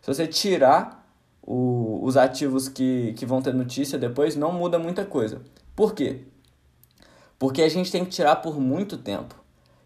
Se 0.00 0.12
você 0.12 0.26
tirar 0.26 1.06
o, 1.42 2.00
os 2.02 2.16
ativos 2.16 2.68
que, 2.68 3.14
que 3.14 3.26
vão 3.26 3.40
ter 3.40 3.54
notícia 3.54 3.98
depois, 3.98 4.36
não 4.36 4.52
muda 4.52 4.78
muita 4.78 5.04
coisa. 5.04 5.40
Por 5.74 5.94
quê? 5.94 6.24
Porque 7.38 7.62
a 7.62 7.68
gente 7.68 7.90
tem 7.90 8.04
que 8.04 8.10
tirar 8.10 8.36
por 8.36 8.60
muito 8.60 8.96
tempo. 8.96 9.34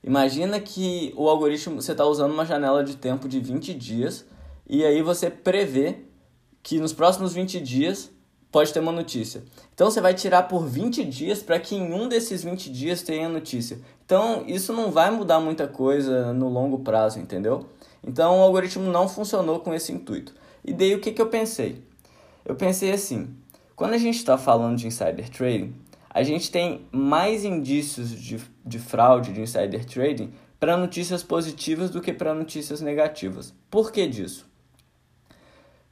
Imagina 0.03 0.61
que 0.61 1.13
o 1.17 1.29
algoritmo, 1.29 1.81
você 1.81 1.93
está 1.93 2.05
usando 2.05 2.33
uma 2.33 2.45
janela 2.45 2.85
de 2.85 2.97
tempo 2.97 3.29
de 3.29 3.41
20 3.41 3.75
dias 3.75 4.25
e 4.69 4.85
aí 4.85 5.03
você 5.03 5.31
prevê 5.31 6.06
que 6.67 6.81
nos 6.81 6.93
próximos 6.93 7.33
20 7.33 7.61
dias 7.61 8.11
pode 8.51 8.73
ter 8.73 8.81
uma 8.81 8.91
notícia. 8.91 9.45
Então 9.73 9.89
você 9.89 10.01
vai 10.01 10.15
tirar 10.15 10.49
por 10.49 10.67
20 10.67 11.05
dias 11.05 11.41
para 11.41 11.61
que 11.61 11.77
em 11.77 11.95
um 11.95 12.09
desses 12.09 12.43
20 12.43 12.73
dias 12.73 13.03
tenha 13.03 13.29
notícia. 13.29 13.79
Então 14.05 14.43
isso 14.49 14.73
não 14.73 14.91
vai 14.91 15.09
mudar 15.13 15.39
muita 15.39 15.69
coisa 15.69 16.33
no 16.33 16.49
longo 16.49 16.81
prazo, 16.81 17.21
entendeu? 17.21 17.67
Então 18.03 18.41
o 18.41 18.43
algoritmo 18.43 18.91
não 18.91 19.09
funcionou 19.09 19.61
com 19.61 19.73
esse 19.73 19.93
intuito. 19.93 20.35
E 20.65 20.73
daí 20.73 20.93
o 20.93 20.99
que, 20.99 21.13
que 21.13 21.23
eu 21.23 21.29
pensei? 21.29 21.85
Eu 22.45 22.57
pensei 22.57 22.91
assim: 22.91 23.29
quando 23.77 23.95
a 23.95 23.99
gente 23.99 24.17
está 24.17 24.37
falando 24.37 24.77
de 24.77 24.89
insider 24.89 25.31
trading, 25.31 25.73
a 26.11 26.25
gente 26.25 26.51
tem 26.51 26.85
mais 26.91 27.45
indícios 27.45 28.11
de, 28.11 28.41
de 28.65 28.79
fraude 28.81 29.33
de 29.33 29.41
insider 29.41 29.85
trading 29.85 30.33
para 30.59 30.77
notícias 30.77 31.23
positivas 31.23 31.91
do 31.91 32.01
que 32.01 32.13
para 32.13 32.35
notícias 32.35 32.81
negativas. 32.81 33.55
Por 33.71 33.93
que 33.93 34.05
disso? 34.09 34.56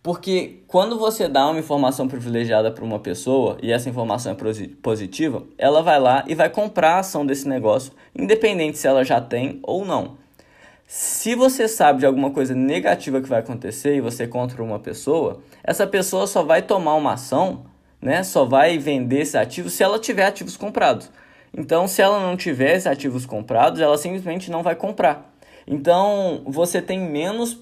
Porque 0.05 0.63
quando 0.69 0.99
você 0.99 1.27
dá 1.27 1.49
uma 1.49 1.59
informação 1.59 2.07
privilegiada 2.07 2.71
para 2.71 2.85
uma 2.85 3.01
pessoa 3.01 3.57
e 3.61 3.73
essa 3.73 3.89
informação 3.89 4.33
é 4.33 4.69
positiva, 4.81 5.43
ela 5.59 5.83
vai 5.83 5.99
lá 5.99 6.25
e 6.29 6.35
vai 6.37 6.49
comprar 6.49 6.97
a 6.97 6.99
ação 7.01 7.27
desse 7.27 7.49
negócio, 7.49 7.93
independente 8.15 8.79
se 8.79 8.87
ela 8.87 9.03
já 9.03 9.21
tem 9.21 9.59
ou 9.63 9.85
não. 9.85 10.17
Se 10.87 11.35
você 11.35 11.67
sabe 11.67 12.01
de 12.01 12.07
alguma 12.07 12.31
coisa 12.31 12.55
negativa 12.55 13.21
que 13.21 13.29
vai 13.29 13.41
acontecer 13.41 13.97
e 13.97 14.01
você 14.01 14.29
contra 14.29 14.63
uma 14.63 14.79
pessoa, 14.79 15.41
essa 15.65 15.87
pessoa 15.87 16.27
só 16.27 16.43
vai 16.43 16.63
tomar 16.63 16.95
uma 16.95 17.15
ação 17.15 17.65
né, 18.05 18.23
só 18.23 18.45
vai 18.45 18.77
vender 18.77 19.23
esse 19.23 19.39
ativo 19.39 19.71
se 19.71 19.83
ela 19.83 19.99
tiver 19.99 20.27
ativos 20.27 20.59
comprados. 20.59 21.11
Então, 21.57 21.89
se 21.89 22.03
ela 22.03 22.21
não 22.21 22.37
tiver 22.37 22.75
esses 22.75 22.87
ativos 22.87 23.25
comprados, 23.25 23.81
ela 23.81 23.97
simplesmente 23.97 24.51
não 24.51 24.63
vai 24.63 24.77
comprar. 24.77 25.35
Então, 25.67 26.43
você 26.45 26.83
tem 26.83 27.01
menos 27.01 27.59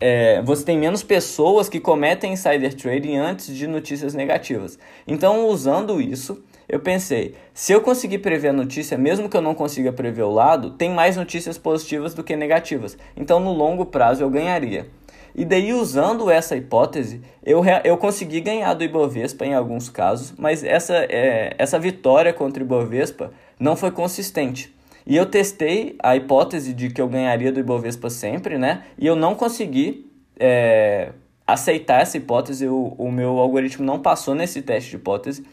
é, 0.00 0.40
você 0.42 0.64
tem 0.64 0.78
menos 0.78 1.02
pessoas 1.02 1.68
que 1.68 1.78
cometem 1.78 2.32
insider 2.32 2.74
trading 2.74 3.16
antes 3.16 3.54
de 3.54 3.66
notícias 3.66 4.14
negativas. 4.14 4.78
Então, 5.06 5.46
usando 5.46 6.00
isso, 6.00 6.42
eu 6.66 6.80
pensei, 6.80 7.34
se 7.52 7.72
eu 7.72 7.80
conseguir 7.80 8.18
prever 8.18 8.48
a 8.48 8.52
notícia, 8.52 8.96
mesmo 8.96 9.28
que 9.28 9.36
eu 9.36 9.42
não 9.42 9.54
consiga 9.54 9.92
prever 9.92 10.22
o 10.22 10.32
lado, 10.32 10.70
tem 10.70 10.88
mais 10.88 11.16
notícias 11.16 11.58
positivas 11.58 12.14
do 12.14 12.24
que 12.24 12.34
negativas. 12.34 12.96
Então, 13.16 13.38
no 13.38 13.52
longo 13.52 13.84
prazo, 13.84 14.22
eu 14.22 14.30
ganharia. 14.30 14.86
E 15.34 15.44
daí, 15.44 15.72
usando 15.72 16.30
essa 16.30 16.56
hipótese, 16.56 17.20
eu, 17.44 17.62
eu 17.84 17.96
consegui 17.96 18.40
ganhar 18.40 18.72
do 18.74 18.82
Ibovespa 18.82 19.44
em 19.44 19.54
alguns 19.54 19.88
casos, 19.88 20.32
mas 20.38 20.64
essa, 20.64 20.94
é, 20.94 21.54
essa 21.58 21.78
vitória 21.78 22.32
contra 22.32 22.62
o 22.62 22.66
Ibovespa 22.66 23.32
não 23.58 23.76
foi 23.76 23.90
consistente. 23.90 24.74
E 25.06 25.16
eu 25.16 25.26
testei 25.26 25.96
a 26.02 26.16
hipótese 26.16 26.72
de 26.72 26.90
que 26.90 27.00
eu 27.00 27.08
ganharia 27.08 27.50
do 27.50 27.60
Ibovespa 27.60 28.10
sempre, 28.10 28.58
né? 28.58 28.84
E 28.98 29.06
eu 29.06 29.16
não 29.16 29.34
consegui 29.34 30.10
é, 30.38 31.12
aceitar 31.46 32.02
essa 32.02 32.16
hipótese, 32.16 32.66
o, 32.68 32.94
o 32.98 33.10
meu 33.10 33.38
algoritmo 33.38 33.84
não 33.84 33.98
passou 33.98 34.34
nesse 34.34 34.62
teste 34.62 34.90
de 34.90 34.96
hipótese. 34.96 35.44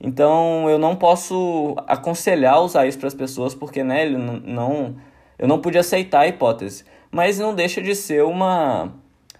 Então 0.00 0.68
eu 0.68 0.78
não 0.78 0.94
posso 0.94 1.74
aconselhar 1.86 2.62
usar 2.62 2.86
isso 2.86 2.98
para 2.98 3.08
as 3.08 3.14
pessoas, 3.14 3.54
porque 3.54 3.82
né, 3.82 4.02
ele 4.02 4.16
não, 4.16 4.96
eu 5.38 5.48
não 5.48 5.60
pude 5.60 5.78
aceitar 5.78 6.20
a 6.20 6.28
hipótese. 6.28 6.84
Mas 7.10 7.38
não 7.38 7.54
deixa 7.54 7.80
de 7.80 7.94
ser 7.94 8.24
uma 8.24 8.92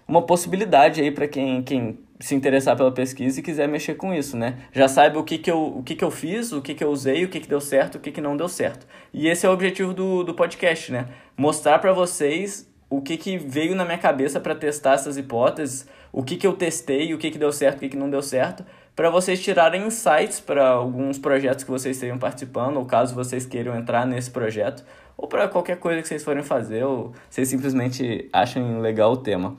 uma 0.07 0.21
possibilidade 0.21 1.01
aí 1.01 1.11
para 1.11 1.27
quem, 1.27 1.61
quem 1.61 1.99
se 2.19 2.33
interessar 2.33 2.75
pela 2.75 2.91
pesquisa 2.91 3.39
e 3.39 3.43
quiser 3.43 3.67
mexer 3.67 3.95
com 3.95 4.13
isso, 4.13 4.35
né? 4.35 4.57
Já 4.71 4.87
sabe 4.87 5.17
o 5.17 5.23
que, 5.23 5.37
que, 5.37 5.51
eu, 5.51 5.77
o 5.77 5.83
que, 5.83 5.95
que 5.95 6.03
eu 6.03 6.09
fiz, 6.09 6.51
o 6.51 6.61
que, 6.61 6.73
que 6.73 6.83
eu 6.83 6.89
usei, 6.89 7.23
o 7.23 7.29
que, 7.29 7.39
que 7.39 7.47
deu 7.47 7.61
certo, 7.61 7.95
o 7.95 7.99
que, 7.99 8.11
que 8.11 8.21
não 8.21 8.35
deu 8.35 8.49
certo. 8.49 8.87
E 9.13 9.27
esse 9.27 9.45
é 9.45 9.49
o 9.49 9.53
objetivo 9.53 9.93
do, 9.93 10.23
do 10.23 10.33
podcast, 10.33 10.91
né? 10.91 11.05
Mostrar 11.37 11.79
para 11.79 11.93
vocês 11.93 12.67
o 12.89 13.01
que, 13.01 13.17
que 13.17 13.37
veio 13.37 13.75
na 13.75 13.85
minha 13.85 13.97
cabeça 13.97 14.39
para 14.39 14.55
testar 14.55 14.93
essas 14.93 15.17
hipóteses, 15.17 15.87
o 16.11 16.23
que, 16.23 16.37
que 16.37 16.47
eu 16.47 16.53
testei, 16.53 17.13
o 17.13 17.17
que, 17.17 17.29
que 17.29 17.37
deu 17.37 17.51
certo, 17.51 17.77
o 17.77 17.79
que, 17.81 17.89
que 17.89 17.97
não 17.97 18.09
deu 18.09 18.21
certo, 18.21 18.65
para 18.95 19.11
vocês 19.11 19.43
tirarem 19.43 19.85
insights 19.85 20.39
para 20.39 20.69
alguns 20.69 21.19
projetos 21.19 21.63
que 21.63 21.69
vocês 21.69 21.97
estejam 21.97 22.17
participando, 22.17 22.77
ou 22.77 22.85
caso 22.85 23.13
vocês 23.13 23.45
queiram 23.45 23.75
entrar 23.75 24.07
nesse 24.07 24.31
projeto, 24.31 24.83
ou 25.15 25.27
para 25.27 25.47
qualquer 25.47 25.77
coisa 25.77 26.01
que 26.01 26.07
vocês 26.07 26.23
forem 26.23 26.43
fazer, 26.43 26.83
ou 26.83 27.13
vocês 27.29 27.47
simplesmente 27.47 28.27
achem 28.33 28.79
legal 28.79 29.11
o 29.11 29.17
tema. 29.17 29.55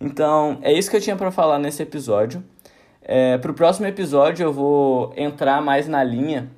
Então, 0.00 0.58
é 0.62 0.72
isso 0.72 0.90
que 0.90 0.96
eu 0.96 1.00
tinha 1.00 1.16
para 1.16 1.30
falar 1.30 1.58
nesse 1.58 1.82
episódio. 1.82 2.42
É, 3.02 3.36
para 3.38 3.50
o 3.50 3.54
próximo 3.54 3.86
episódio, 3.86 4.44
eu 4.44 4.52
vou 4.52 5.12
entrar 5.16 5.60
mais 5.60 5.86
na 5.86 6.02
linha 6.02 6.50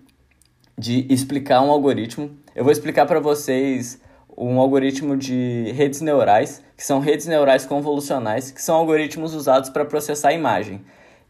de 0.79 1.07
explicar 1.13 1.61
um 1.61 1.71
algoritmo. 1.71 2.31
Eu 2.55 2.63
vou 2.63 2.73
explicar 2.73 3.07
para 3.07 3.19
vocês 3.19 4.01
um 4.37 4.61
algoritmo 4.61 5.17
de 5.17 5.73
redes 5.75 6.01
neurais, 6.01 6.63
que 6.77 6.85
são 6.85 7.01
redes 7.01 7.27
neurais 7.27 7.67
convolucionais, 7.67 8.51
que 8.51 8.63
são 8.63 8.77
algoritmos 8.77 9.35
usados 9.35 9.71
para 9.71 9.85
processar 9.85 10.29
a 10.29 10.33
imagem. 10.33 10.81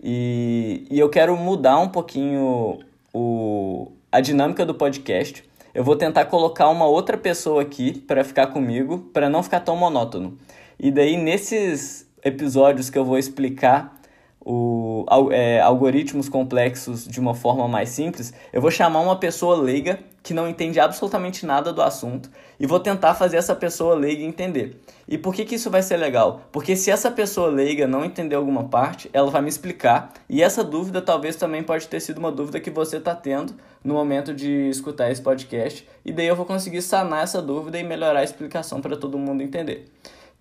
E, 0.03 0.87
e 0.91 0.99
eu 0.99 1.09
quero 1.09 1.37
mudar 1.37 1.79
um 1.79 1.89
pouquinho 1.89 2.81
o, 3.13 3.93
a 4.11 4.21
dinâmica 4.21 4.67
do 4.67 4.75
podcast. 4.75 5.45
Eu 5.75 5.83
vou 5.83 5.97
tentar 5.97 6.27
colocar 6.27 6.69
uma 6.69 6.87
outra 6.87 7.17
pessoa 7.17 7.63
aqui 7.63 7.99
para 7.99 8.23
ficar 8.25 8.49
comigo, 8.49 8.99
para 9.13 9.31
não 9.31 9.43
ficar 9.43 9.61
tão 9.61 9.77
monótono. 9.77 10.37
E 10.83 10.91
daí, 10.91 11.17
nesses 11.17 12.11
episódios 12.25 12.91
que 12.91 12.99
eu 12.99 13.05
vou 13.05 13.17
explicar 13.17 13.97
o, 14.41 15.07
é, 15.31 15.61
algoritmos 15.61 16.29
complexos 16.29 17.07
de 17.07 17.21
uma 17.21 17.37
forma 17.37 17.69
mais 17.69 17.91
simples, 17.91 18.35
eu 18.53 18.61
vou 18.61 18.69
chamar 18.69 18.99
uma 18.99 19.15
pessoa 19.15 19.55
leiga 19.55 20.01
que 20.25 20.35
não 20.35 20.49
entende 20.49 20.81
absolutamente 20.81 21.47
nada 21.47 21.73
do 21.73 21.81
assunto 21.81 22.29
e 22.59 22.67
vou 22.67 22.81
tentar 22.81 23.15
fazer 23.15 23.37
essa 23.37 23.55
pessoa 23.55 23.95
leiga 23.95 24.25
entender. 24.25 24.83
E 25.07 25.17
por 25.17 25.33
que, 25.33 25.45
que 25.45 25.55
isso 25.55 25.71
vai 25.71 25.83
ser 25.83 25.99
legal? 25.99 26.43
Porque 26.51 26.75
se 26.75 26.91
essa 26.91 27.13
pessoa 27.13 27.49
leiga 27.49 27.87
não 27.87 28.05
entender 28.05 28.35
alguma 28.35 28.65
parte, 28.65 29.09
ela 29.13 29.31
vai 29.31 29.41
me 29.41 29.49
explicar 29.49 30.13
e 30.29 30.43
essa 30.43 30.65
dúvida 30.65 31.01
talvez 31.01 31.37
também 31.37 31.63
pode 31.63 31.87
ter 31.87 32.01
sido 32.01 32.19
uma 32.19 32.33
dúvida 32.33 32.59
que 32.59 32.71
você 32.71 32.97
está 32.97 33.15
tendo 33.15 33.55
no 33.85 33.95
momento 33.95 34.35
de 34.35 34.69
escutar 34.69 35.13
esse 35.13 35.23
podcast 35.23 35.89
e 36.05 36.11
daí 36.13 36.27
eu 36.27 36.35
vou 36.35 36.45
conseguir 36.45 36.83
sanar 36.83 37.23
essa 37.23 37.41
dúvida 37.41 37.79
e 37.79 37.85
melhorar 37.85 38.19
a 38.19 38.25
explicação 38.25 38.81
para 38.81 38.97
todo 38.97 39.17
mundo 39.17 39.45
entender. 39.45 39.89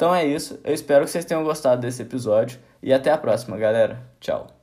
Então 0.02 0.16
é 0.16 0.26
isso, 0.26 0.60
eu 0.64 0.74
espero 0.74 1.06
que 1.06 1.12
vocês 1.12 1.24
tenham 1.26 1.44
gostado 1.44 1.80
desse 1.80 2.02
episódio 2.02 2.60
e 2.82 2.92
até 2.92 3.12
a 3.12 3.18
próxima, 3.20 3.56
galera. 3.56 4.02
Tchau. 4.20 4.61